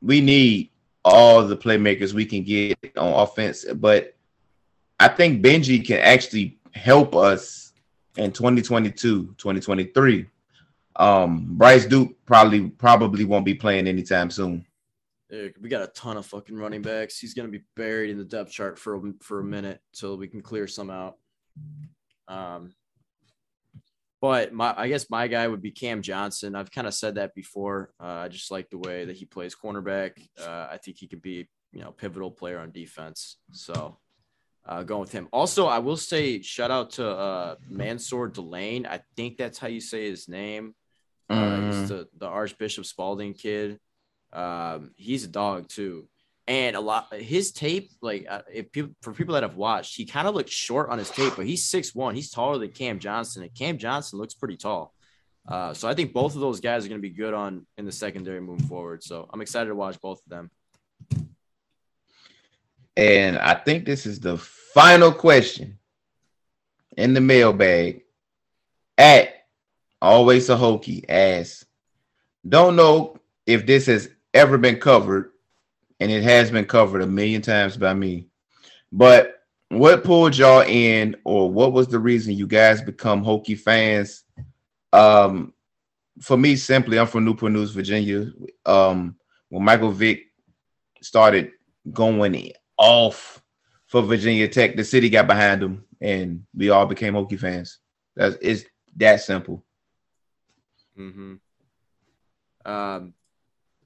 [0.00, 0.70] we need
[1.04, 4.14] all the playmakers we can get on offense, but
[5.00, 7.72] I think Benji can actually help us
[8.16, 10.26] in 2022, 2023.
[10.96, 14.66] Um, Bryce Duke probably probably won't be playing anytime soon.
[15.30, 17.18] yeah, we got a ton of fucking running backs.
[17.18, 20.26] He's gonna be buried in the depth chart for a- for a minute till we
[20.26, 21.16] can clear some out.
[22.26, 22.74] Um,
[24.20, 26.54] but my I guess my guy would be Cam Johnson.
[26.54, 27.92] I've kind of said that before.
[28.00, 30.12] Uh, I just like the way that he plays cornerback.
[30.40, 33.36] Uh, I think he could be you know pivotal player on defense.
[33.52, 33.98] So
[34.66, 35.28] uh, going with him.
[35.32, 38.86] Also, I will say shout out to uh, Mansoor Delane.
[38.86, 40.74] I think that's how you say his name.
[41.30, 41.66] Uh, Mhm.
[41.66, 43.78] he's the, the Archbishop Spalding kid.
[44.32, 46.08] Um, he's a dog too.
[46.48, 50.06] And a lot his tape, like uh, if people for people that have watched, he
[50.06, 52.14] kind of looks short on his tape, but he's six one.
[52.14, 54.94] He's taller than Cam Johnson, and Cam Johnson looks pretty tall.
[55.46, 57.84] Uh, so I think both of those guys are going to be good on in
[57.84, 59.04] the secondary moving forward.
[59.04, 60.50] So I'm excited to watch both of them.
[62.96, 65.78] And I think this is the final question
[66.96, 68.04] in the mailbag.
[68.96, 69.34] At
[70.00, 71.66] always a hokey asks,
[72.48, 75.30] don't know if this has ever been covered,
[76.00, 78.28] and it has been covered a million times by me.
[78.92, 79.34] But
[79.68, 84.24] what pulled y'all in, or what was the reason you guys become hokey fans?
[84.92, 85.52] Um,
[86.20, 88.32] for me, simply, I'm from Newport News, Virginia.
[88.64, 89.16] Um,
[89.48, 90.26] when Michael Vick
[91.02, 91.52] started
[91.92, 93.42] going off
[93.86, 97.78] for Virginia Tech, the city got behind him, and we all became Hokie fans.
[98.16, 98.64] That's it's
[98.96, 99.64] that simple.
[100.98, 101.34] Mm-hmm.
[102.64, 103.14] Um,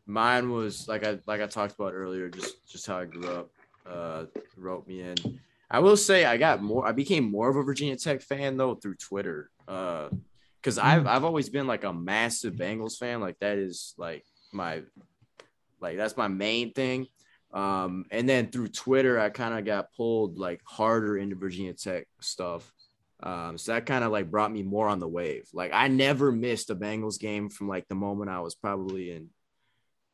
[0.06, 3.50] mine was like I like I talked about earlier, just just how I grew up.
[3.84, 4.24] Uh,
[4.56, 5.16] wrote me in.
[5.70, 6.86] I will say I got more.
[6.86, 9.50] I became more of a Virginia Tech fan though through Twitter.
[9.66, 10.08] Uh,
[10.60, 13.20] because I've I've always been like a massive Bengals fan.
[13.20, 14.82] Like that is like my
[15.80, 17.08] like that's my main thing.
[17.52, 22.06] Um, and then through Twitter, I kind of got pulled like harder into Virginia Tech
[22.20, 22.72] stuff.
[23.22, 25.48] Um, so that kind of like brought me more on the wave.
[25.52, 29.28] Like I never missed a Bengals game from like the moment I was probably in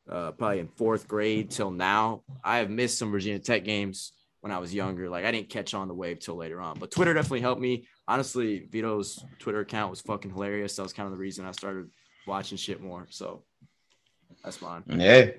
[0.09, 2.23] uh, probably in fourth grade till now.
[2.43, 5.09] I have missed some Virginia Tech games when I was younger.
[5.09, 6.79] Like I didn't catch on the wave till later on.
[6.79, 7.87] But Twitter definitely helped me.
[8.07, 10.75] Honestly, Vito's Twitter account was fucking hilarious.
[10.75, 11.89] That was kind of the reason I started
[12.25, 13.07] watching shit more.
[13.09, 13.43] So
[14.43, 14.83] that's mine.
[14.87, 15.31] Yeah.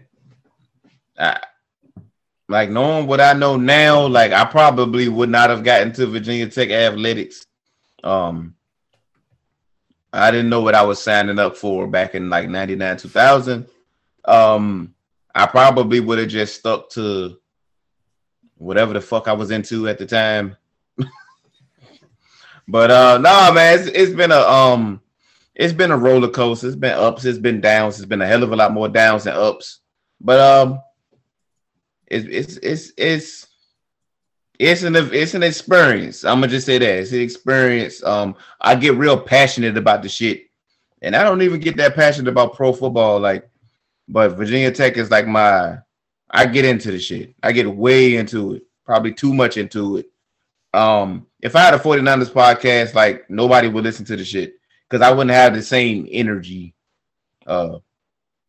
[1.19, 1.41] I,
[2.49, 6.49] like knowing what I know now, like I probably would not have gotten to Virginia
[6.49, 7.47] Tech athletics.
[8.03, 8.55] Um,
[10.13, 13.69] I didn't know what I was signing up for back in like 99, 2000.
[14.31, 14.95] Um,
[15.35, 17.39] I probably would have just stuck to
[18.57, 20.57] whatever the fuck I was into at the time.
[22.69, 25.01] but uh no nah, man, it's, it's been a um
[25.55, 26.67] it's been a roller coaster.
[26.67, 29.25] It's been ups, it's been downs, it's been a hell of a lot more downs
[29.25, 29.81] than ups.
[30.21, 30.81] But um
[32.07, 33.47] it's it's it's it's
[34.59, 36.23] it's an it's an experience.
[36.23, 38.03] I'm gonna just say that it's an experience.
[38.03, 40.51] Um, I get real passionate about the shit,
[41.01, 43.19] and I don't even get that passionate about pro football.
[43.19, 43.49] Like,
[44.11, 45.79] but Virginia Tech is like my.
[46.31, 47.35] I get into the shit.
[47.43, 48.63] I get way into it.
[48.85, 50.07] Probably too much into it.
[50.73, 54.55] Um, if I had a 49ers podcast, like nobody would listen to the shit
[54.89, 56.75] because I wouldn't have the same energy
[57.47, 57.79] uh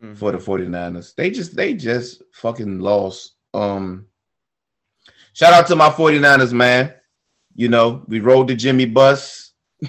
[0.01, 0.13] mm-hmm.
[0.13, 1.15] for the 49ers.
[1.15, 3.33] They just they just fucking lost.
[3.53, 4.07] Um
[5.33, 6.93] Shout out to my 49ers, man.
[7.55, 9.53] You know, we rode the Jimmy bus.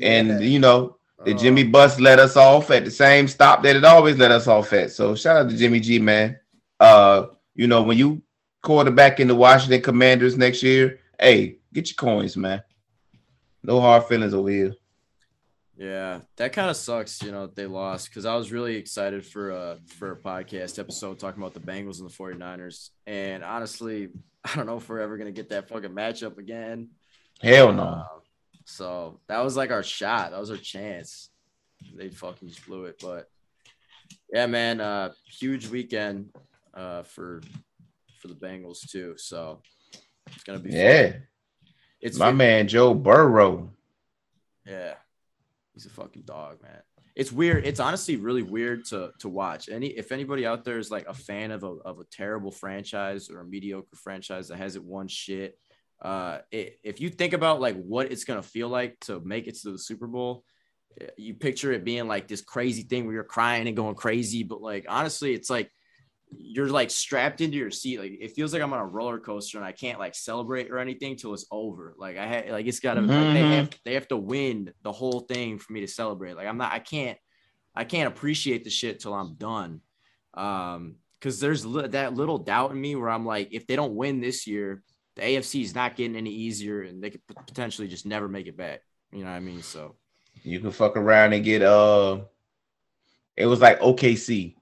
[0.00, 0.38] and yeah.
[0.40, 1.70] you know, the Jimmy uh-huh.
[1.70, 4.90] bus let us off at the same stop that it always let us off at.
[4.92, 6.38] So shout out to Jimmy G, man.
[6.78, 8.22] Uh, you know, when you
[8.62, 12.62] quarterback in the Washington Commanders next year, hey, get your coins, man.
[13.62, 14.74] No hard feelings over here.
[15.76, 19.50] Yeah, that kind of sucks, you know, they lost because I was really excited for
[19.50, 22.90] a for a podcast episode talking about the Bengals and the 49ers.
[23.06, 24.08] And honestly,
[24.44, 26.90] I don't know if we're ever gonna get that fucking matchup again.
[27.40, 27.82] Hell no.
[27.82, 28.04] Uh,
[28.70, 30.30] so that was like our shot.
[30.30, 31.30] That was our chance.
[31.96, 33.00] They fucking just blew it.
[33.00, 33.28] But
[34.32, 36.30] yeah, man, uh huge weekend
[36.74, 37.42] uh for
[38.20, 39.14] for the Bengals too.
[39.16, 39.60] So
[40.26, 41.12] it's gonna be yeah.
[41.12, 41.22] Fun.
[42.00, 43.70] It's my man Joe Burrow.
[44.66, 44.94] Yeah.
[45.74, 46.80] He's a fucking dog, man.
[47.16, 47.66] It's weird.
[47.66, 49.68] It's honestly really weird to to watch.
[49.68, 53.30] Any if anybody out there is like a fan of a of a terrible franchise
[53.30, 55.58] or a mediocre franchise that hasn't won shit,
[56.02, 59.56] uh, it, if you think about like what it's gonna feel like to make it
[59.60, 60.44] to the Super Bowl,
[61.16, 64.42] you picture it being like this crazy thing where you're crying and going crazy.
[64.42, 65.70] But like honestly, it's like
[66.36, 67.98] you're like strapped into your seat.
[67.98, 70.78] Like it feels like I'm on a roller coaster and I can't like celebrate or
[70.78, 71.94] anything till it's over.
[71.98, 73.10] Like I had like it's gotta mm-hmm.
[73.10, 76.34] like, they have they have to win the whole thing for me to celebrate.
[76.34, 77.18] Like I'm not I can't
[77.74, 79.80] I can't appreciate the shit till I'm done.
[80.34, 83.94] Um because there's li- that little doubt in me where I'm like, if they don't
[83.94, 84.82] win this year,
[85.16, 88.56] the AFC is not getting any easier and they could potentially just never make it
[88.56, 88.82] back.
[89.12, 89.62] You know what I mean?
[89.62, 89.96] So
[90.42, 92.20] you can fuck around and get uh
[93.36, 94.54] it was like OKC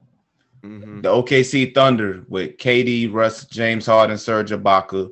[0.63, 1.03] Mm-hmm.
[1.03, 5.11] The OKC Thunder with KD, Russ, James Harden, Serge Ibaka,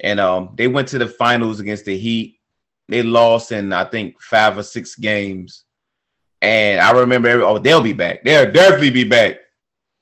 [0.00, 2.40] and um, they went to the finals against the Heat.
[2.88, 5.64] They lost in I think five or six games,
[6.42, 8.24] and I remember every, oh they'll be back.
[8.24, 9.36] They'll definitely be back.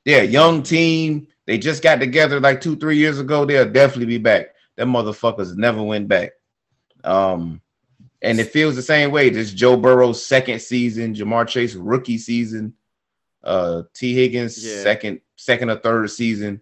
[0.06, 1.28] A young team.
[1.46, 3.44] They just got together like two three years ago.
[3.44, 4.54] They'll definitely be back.
[4.76, 6.32] Them motherfuckers never went back.
[7.04, 7.60] Um,
[8.22, 9.28] and it feels the same way.
[9.28, 12.74] This Joe Burrow's second season, Ja'Marr Chase rookie season
[13.44, 14.82] uh, Tee Higgins yeah.
[14.82, 16.60] second, second or third season.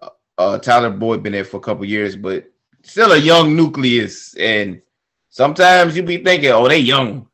[0.00, 2.50] Uh, uh, Tyler Boyd been there for a couple years, but
[2.82, 4.34] still a young nucleus.
[4.34, 4.82] And
[5.30, 7.28] sometimes you be thinking, oh, they young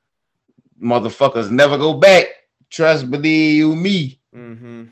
[0.80, 2.26] motherfuckers never go back.
[2.70, 4.20] Trust, believe me.
[4.34, 4.84] Mm-hmm.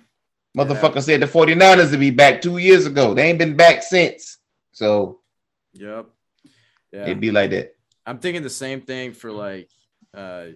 [0.56, 1.00] Motherfucker yeah.
[1.00, 3.14] said the 49ers would be back two years ago.
[3.14, 4.38] They ain't been back since.
[4.72, 5.20] So,
[5.72, 6.06] yep.
[6.92, 7.02] Yeah.
[7.02, 7.74] It'd be like that.
[8.04, 9.68] I'm thinking the same thing for like
[10.12, 10.46] uh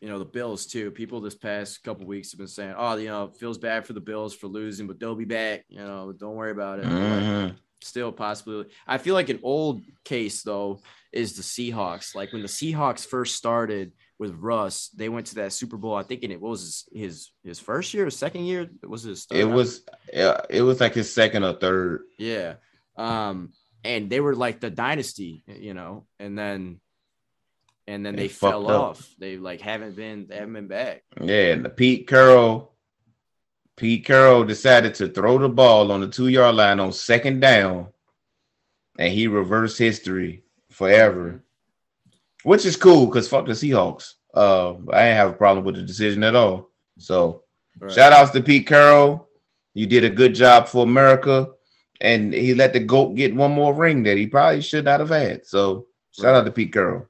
[0.00, 0.90] you know the Bills too.
[0.90, 4.00] People this past couple weeks have been saying, "Oh, you know, feels bad for the
[4.00, 5.64] Bills for losing, but they'll be back.
[5.68, 7.56] You know, don't worry about it." Mm-hmm.
[7.80, 8.66] Still possibly.
[8.86, 10.80] I feel like an old case though
[11.12, 12.14] is the Seahawks.
[12.14, 15.94] Like when the Seahawks first started with Russ, they went to that Super Bowl.
[15.94, 18.68] I think in it was his his, his first year or second year.
[18.82, 19.26] Was his?
[19.30, 19.82] It was.
[20.12, 22.02] Yeah, it was like his second or third.
[22.18, 22.54] Yeah.
[22.96, 23.52] Um,
[23.84, 26.80] and they were like the dynasty, you know, and then
[27.86, 29.14] and then they, they fell off.
[29.18, 31.02] They like haven't been they haven't been back.
[31.20, 32.72] Yeah, and the Pete Carroll,
[33.76, 37.88] Pete Carroll decided to throw the ball on the two yard line on second down,
[38.98, 41.36] and he reversed history forever, mm-hmm.
[42.46, 44.14] Which is cool because fuck the Seahawks.
[44.32, 46.70] Uh, I didn't have a problem with the decision at all.
[46.96, 47.42] So,
[47.80, 47.90] right.
[47.90, 49.28] shout outs to Pete Carroll.
[49.74, 51.48] You did a good job for America,
[52.00, 55.08] and he let the goat get one more ring that he probably should not have
[55.08, 55.44] had.
[55.44, 56.34] So, shout right.
[56.36, 57.08] out to Pete Carroll.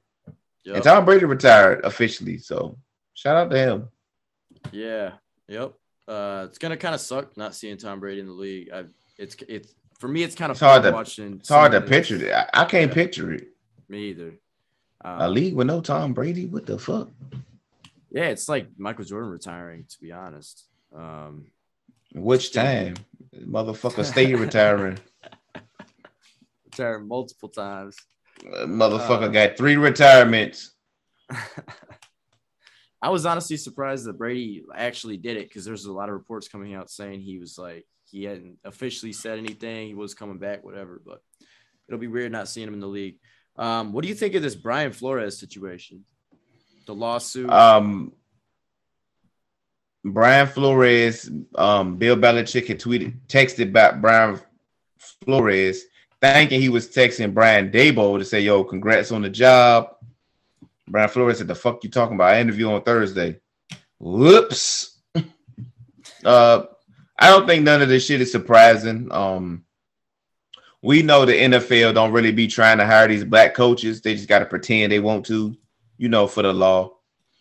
[0.64, 0.74] Yep.
[0.76, 2.78] And Tom Brady retired officially, so
[3.12, 3.88] shout out to him.
[4.72, 5.12] Yeah.
[5.48, 5.74] Yep.
[6.08, 8.70] Uh, it's gonna kind of suck not seeing Tom Brady in the league.
[8.72, 8.84] I,
[9.18, 11.34] it's it's for me, it's kind of hard to watching.
[11.34, 12.32] It's hard to picture it.
[12.32, 12.94] I, I can't yeah.
[12.94, 13.48] picture it.
[13.88, 14.32] Me either.
[15.06, 16.46] Um, a league with no Tom Brady.
[16.46, 17.08] What the fuck?
[18.10, 19.84] Yeah, it's like Michael Jordan retiring.
[19.88, 20.66] To be honest.
[20.94, 21.46] Um,
[22.14, 22.96] Which time,
[23.34, 24.98] motherfucker, stay retiring.
[26.66, 27.96] Retiring multiple times
[28.44, 30.72] motherfucker uh, got three retirements.
[33.02, 36.48] I was honestly surprised that Brady actually did it because there's a lot of reports
[36.48, 40.64] coming out saying he was like he hadn't officially said anything, he was coming back,
[40.64, 41.00] whatever.
[41.04, 41.22] But
[41.88, 43.16] it'll be weird not seeing him in the league.
[43.58, 46.04] Um, what do you think of this Brian Flores situation?
[46.86, 47.50] The lawsuit.
[47.50, 48.12] Um,
[50.04, 54.38] Brian Flores, um, Bill Belichick had tweeted, texted back Brian
[55.24, 55.82] Flores,
[56.20, 59.96] thanking he was texting Brian Daboll to say, "Yo, congrats on the job."
[60.88, 62.34] Brian Flores said, "The fuck you talking about?
[62.34, 63.40] I interview on Thursday."
[63.98, 64.98] Whoops.
[66.24, 66.64] uh,
[67.18, 69.08] I don't think none of this shit is surprising.
[69.10, 69.65] Um,
[70.86, 74.00] we know the NFL don't really be trying to hire these black coaches.
[74.00, 75.56] They just got to pretend they want to,
[75.98, 76.92] you know, for the law.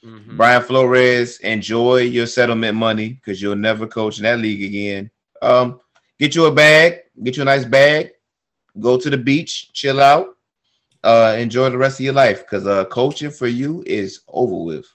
[0.04, 0.36] Mm-hmm.
[0.36, 5.12] Brian Flores, enjoy your settlement money because you'll never coach in that league again.
[5.44, 5.80] Um,
[6.18, 8.14] get you a bag, get you a nice bag,
[8.80, 10.36] go to the beach, chill out,
[11.04, 14.88] uh, enjoy the rest of your life because uh, coaching for you is over with.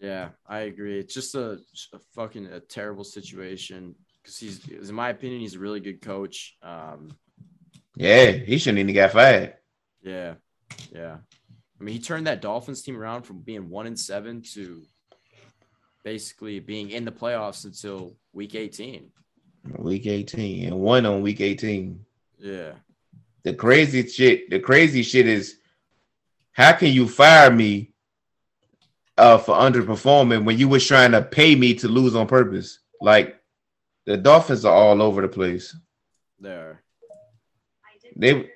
[0.00, 1.00] Yeah, I agree.
[1.00, 1.58] It's just a,
[1.92, 6.56] a fucking a terrible situation because he's, in my opinion, he's a really good coach.
[6.62, 7.10] Um,
[7.96, 9.54] yeah, he shouldn't even get fired.
[10.02, 10.34] Yeah,
[10.92, 11.16] yeah.
[11.80, 14.82] I mean, he turned that Dolphins team around from being one and seven to
[16.04, 19.10] basically being in the playoffs until week 18.
[19.78, 22.04] Week 18 and one on week 18.
[22.38, 22.72] Yeah.
[23.42, 25.56] The crazy shit, the crazy shit is
[26.52, 27.92] how can you fire me
[29.18, 32.78] uh, for underperforming when you was trying to pay me to lose on purpose?
[33.00, 33.41] Like
[34.06, 35.76] the Dolphins are all over the place.
[36.40, 36.82] There.
[38.16, 38.50] They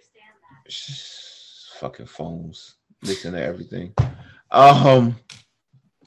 [1.78, 2.74] fucking phones.
[3.02, 3.94] Listen to everything.
[4.50, 5.16] Um,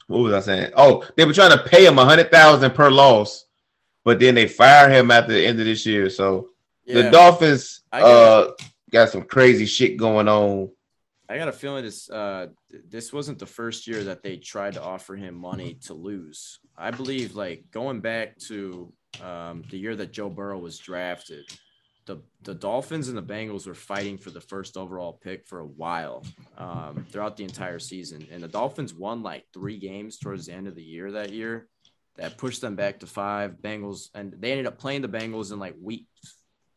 [0.07, 0.71] what was I saying?
[0.75, 3.45] Oh, they were trying to pay him a hundred thousand per loss,
[4.03, 6.09] but then they fire him at the end of this year.
[6.09, 6.49] So
[6.85, 7.03] yeah.
[7.03, 8.47] the Dolphins uh
[8.91, 10.71] got some crazy shit going on.
[11.29, 12.47] I got a feeling this uh
[12.89, 16.59] this wasn't the first year that they tried to offer him money to lose.
[16.75, 18.91] I believe like going back to
[19.23, 21.45] um, the year that Joe Burrow was drafted,
[22.05, 25.67] the the Dolphins and the Bengals were fighting for the first overall pick for a
[25.67, 26.25] while
[26.57, 30.67] um, throughout the entire season, and the Dolphins won like three games towards the end
[30.67, 31.67] of the year that year.
[32.17, 33.57] That pushed them back to five.
[33.61, 36.07] Bengals, and they ended up playing the Bengals in like week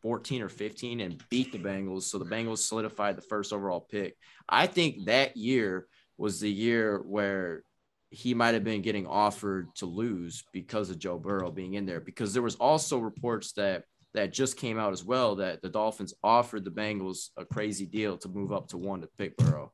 [0.03, 2.03] 14 or 15 and beat the Bengals.
[2.03, 4.17] So the Bengals solidified the first overall pick.
[4.49, 5.87] I think that year
[6.19, 7.65] was the year where
[8.13, 11.99] he might have been getting offered to lose because of Joe Burrow being in there.
[11.99, 16.13] Because there was also reports that that just came out as well that the Dolphins
[16.23, 19.73] offered the Bengals a crazy deal to move up to one to pick Burrow.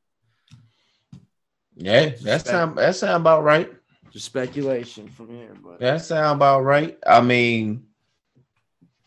[1.75, 3.73] Yeah, that sound that sound about right.
[4.13, 6.97] Just speculation from here, but that sound about right.
[7.05, 7.87] I mean,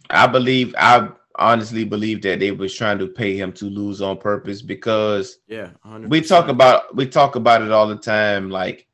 [0.10, 4.18] I believe I honestly believe that they was trying to pay him to lose on
[4.18, 6.10] purpose because yeah, 100%.
[6.10, 8.50] we talk about we talk about it all the time.
[8.50, 8.88] Like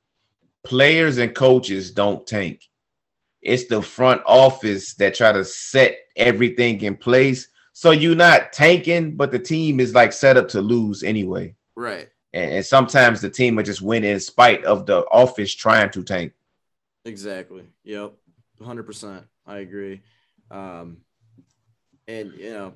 [0.68, 2.62] players and coaches don't tank.
[3.42, 7.48] It's the front office that try to set everything in place.
[7.72, 11.56] So you're not tanking, but the team is like set up to lose anyway.
[11.78, 12.10] Right.
[12.34, 16.04] And, and sometimes the team will just win in spite of the office trying to
[16.04, 16.34] tank.
[17.06, 17.64] Exactly.
[17.86, 18.14] Yep.
[18.60, 19.24] 100%.
[19.46, 20.02] I agree.
[20.52, 20.98] Um,
[22.10, 22.74] and, you know,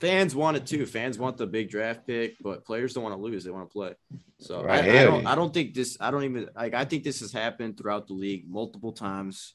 [0.00, 0.86] fans want it too.
[0.86, 3.44] Fans want the big draft pick, but players don't want to lose.
[3.44, 3.94] They want to play.
[4.38, 4.84] So right.
[4.84, 5.26] I, I, don't.
[5.26, 5.96] I don't think this.
[6.00, 6.74] I don't even like.
[6.74, 9.54] I think this has happened throughout the league multiple times.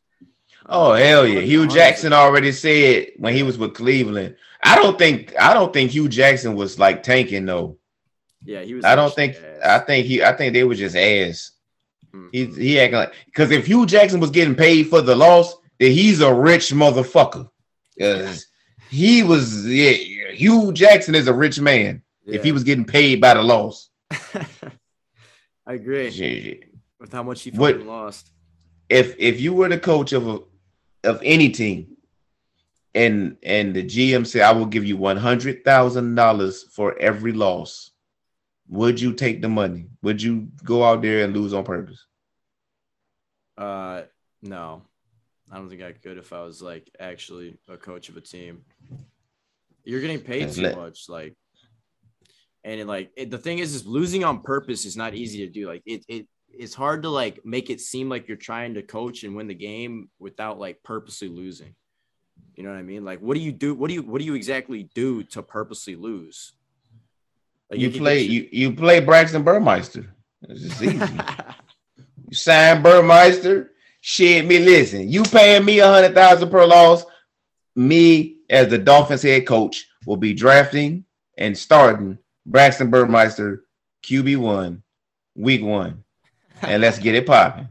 [0.68, 1.41] Oh uh, hell yeah!
[1.41, 4.38] Hue Jackson already said when he was with Cleveland.
[4.64, 5.34] I don't think.
[5.39, 7.78] I don't think Hue Jackson was like tanking though.
[8.43, 8.86] Yeah, he was.
[8.86, 9.36] I don't think.
[9.36, 9.82] Ass.
[9.82, 10.24] I think he.
[10.24, 11.52] I think they were just ass.
[12.14, 12.28] Mm-hmm.
[12.32, 15.91] He he acting like because if Hue Jackson was getting paid for the loss, then
[15.91, 17.50] he's a rich motherfucker.
[17.96, 18.48] Because
[18.89, 19.91] he was yeah,
[20.36, 22.36] Hue Jackson is a rich man yeah.
[22.36, 23.90] if he was getting paid by the loss.
[24.12, 26.54] I agree yeah.
[27.00, 28.32] with how much he fucking lost.
[28.90, 30.40] If if you were the coach of a
[31.04, 31.98] of any team,
[32.94, 37.32] and and the GM said I will give you one hundred thousand dollars for every
[37.32, 37.92] loss,
[38.68, 39.88] would you take the money?
[40.04, 42.06] Would you go out there and lose on purpose?
[43.58, 44.04] Uh,
[44.42, 44.84] no.
[45.52, 48.64] I don't think I could if I was like actually a coach of a team.
[49.86, 51.36] You're getting paid too much, like,
[52.64, 55.52] and it, like it, the thing is, is losing on purpose is not easy to
[55.52, 55.68] do.
[55.68, 59.24] Like it, it it's hard to like make it seem like you're trying to coach
[59.24, 61.76] and win the game without like purposely losing.
[62.56, 63.06] You know what I mean?
[63.06, 63.76] Like, what do you do?
[63.76, 66.54] What do you what do you exactly do to purposely lose?
[67.70, 70.16] Like, you, play you you play Braxton Burmeister.
[70.44, 70.98] It's just easy.
[72.28, 73.72] you sign Burmeister
[74.08, 75.10] Shit, me listen.
[75.10, 77.04] You paying me a hundred thousand per loss.
[77.76, 81.06] Me as the Dolphins head coach will be drafting
[81.38, 83.66] and starting Braxton Burmeister
[84.04, 84.84] QB one,
[85.36, 86.04] week one.
[86.62, 87.68] and let's get it popping.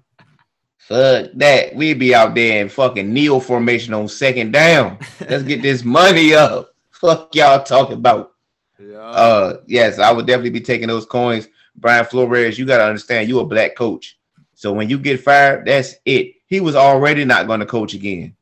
[0.79, 1.75] Fuck that.
[1.75, 4.99] We'd be out there in fucking neo formation on second down.
[5.29, 6.75] Let's get this money up.
[6.91, 8.33] Fuck y'all talking about.
[8.79, 8.99] Yeah.
[8.99, 11.49] Uh yes, I would definitely be taking those coins.
[11.77, 14.19] Brian Flores, you gotta understand you a black coach.
[14.55, 16.33] So when you get fired, that's it.
[16.47, 18.37] He was already not gonna coach again.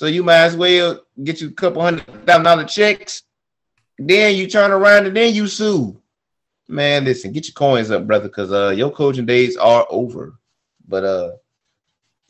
[0.00, 3.22] So you might as well get you a couple hundred thousand dollar checks.
[3.98, 6.00] Then you turn around and then you sue.
[6.68, 10.38] Man, listen, get your coins up, brother, because uh your coaching days are over.
[10.88, 11.30] But uh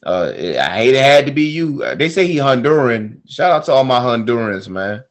[0.04, 1.84] uh I hate it had to be you.
[1.84, 3.20] Uh, They say he Honduran.
[3.28, 5.04] Shout out to all my Hondurans, man.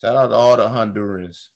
[0.00, 1.50] Shout out to all the Hondurans.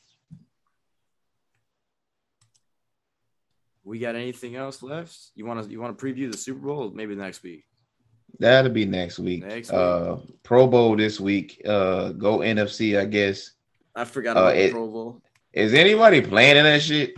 [3.82, 5.18] we got anything else left?
[5.34, 6.92] You want to you want to preview the Super Bowl?
[6.94, 7.64] Maybe next week.
[8.38, 9.44] That'll be next week.
[9.44, 11.60] Next Uh Pro Bowl this week.
[11.66, 13.52] Uh go NFC, I guess.
[13.94, 15.22] I forgot Uh, about it- Pro Bowl.
[15.52, 17.14] Is anybody playing in that shit?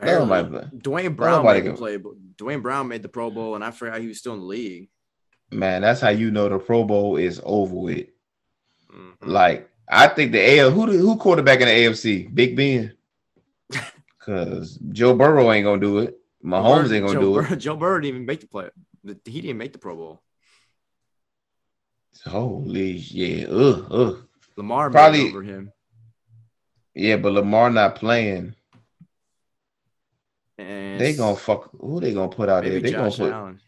[0.00, 0.64] Nobody play.
[0.78, 1.98] Duane Brown made the play,
[2.36, 4.88] Duane Brown made the Pro Bowl, and I forgot he was still in the league.
[5.50, 8.06] Man, that's how you know the Pro Bowl is over with.
[8.92, 9.14] Mhm.
[9.22, 12.32] Like, I think the AL who who quarterback in the AFC?
[12.32, 12.92] Big Ben.
[14.18, 16.18] Cause Joe Burrow ain't gonna do it.
[16.44, 17.56] Mahomes ain't gonna Joe do Burrow, it.
[17.56, 18.68] Joe Burrow didn't even make the play.
[19.24, 20.20] He didn't make the Pro Bowl.
[22.22, 24.28] Holy yeah, ugh, ugh.
[24.56, 25.72] Lamar Probably- over him.
[26.94, 28.54] Yeah, but Lamar not playing.
[30.58, 31.70] And They gonna fuck.
[31.80, 32.78] Who they gonna put out there?
[32.78, 33.60] They Josh gonna put Allen.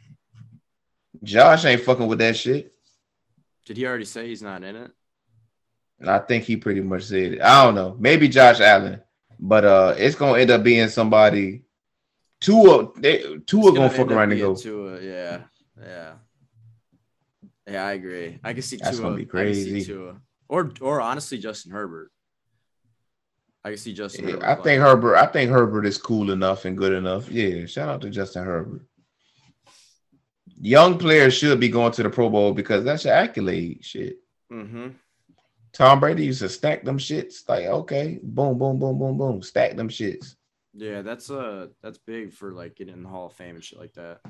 [1.23, 2.73] Josh ain't fucking with that shit.
[3.65, 4.91] Did he already say he's not in it?
[6.07, 7.41] I think he pretty much said it.
[7.41, 7.97] I don't know.
[7.99, 9.03] Maybe Josh Allen,
[9.41, 11.63] but uh, it's gonna end up being somebody.
[12.41, 14.55] Two of they two are gonna fuck end up around and go.
[14.55, 15.41] Tua, yeah,
[15.81, 16.13] yeah,
[17.69, 17.85] yeah.
[17.87, 18.39] I agree.
[18.45, 19.07] I can see That's Tua.
[19.07, 19.85] gonna be crazy.
[19.85, 20.21] Tua.
[20.49, 22.11] Or, or honestly, Justin Herbert.
[23.65, 24.27] I can see Justin.
[24.29, 24.63] Yeah, Herbert I playing.
[24.65, 25.17] think Herbert.
[25.17, 27.29] I think Herbert is cool enough and good enough.
[27.31, 28.83] Yeah, shout out to Justin Herbert.
[30.61, 33.85] Young players should be going to the Pro Bowl because that's your accolade.
[33.85, 34.19] Shit.
[34.53, 34.89] Mm-hmm.
[35.73, 37.47] Tom Brady used to stack them shits.
[37.49, 40.37] Like, okay, boom, boom, boom, boom, boom, stack them shits.
[40.73, 43.79] Yeah, that's uh that's big for like getting in the Hall of Fame and shit
[43.79, 44.21] like that.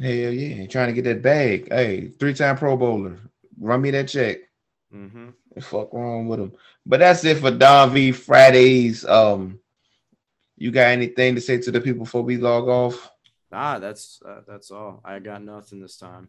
[0.00, 1.68] Hell yeah, trying to get that bag.
[1.70, 3.18] Hey, three-time Pro Bowler,
[3.58, 4.38] run me that check.
[4.94, 5.28] Mm-hmm.
[5.54, 6.52] The fuck wrong with him?
[6.86, 9.04] But that's it for Don V Fridays.
[9.04, 9.58] Um,
[10.56, 13.10] you got anything to say to the people before we log off?
[13.50, 15.00] Nah, that's uh, that's all.
[15.04, 16.28] I got nothing this time.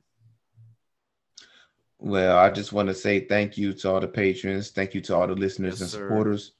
[1.99, 4.69] Well, I just want to say thank you to all the patrons.
[4.71, 6.07] Thank you to all the listeners Yes, and sir.
[6.07, 6.53] supporters.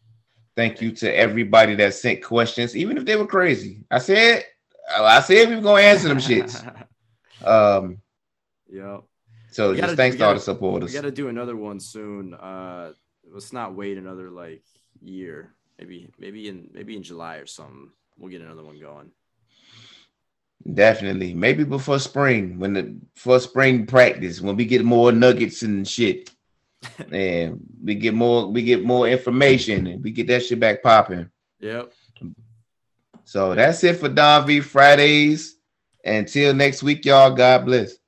[0.55, 3.85] Thank you to everybody that sent questions, even if they were crazy.
[3.89, 4.43] I said,
[4.93, 6.61] I said we were gonna answer them shits.
[7.45, 8.01] Um,
[8.71, 9.03] yep.
[9.51, 10.89] so We just gotta- thanks to all the gotta- supporters.
[10.91, 12.33] We got to do another one soon.
[12.33, 12.93] Uh,
[13.31, 14.63] let's not wait another like
[15.01, 15.53] year.
[15.79, 17.89] Maybe maybe in maybe in July or something.
[18.17, 19.11] We'll get another one going.
[20.73, 25.87] Definitely, maybe before spring, when the for spring practice, when we get more nuggets and
[25.87, 26.29] shit,
[27.11, 31.29] and we get more, we get more information, and we get that shit back popping.
[31.61, 31.93] Yep.
[33.23, 35.55] So that's it for Don V Fridays.
[36.05, 37.35] Until next week, y'all.
[37.35, 37.98] God bless.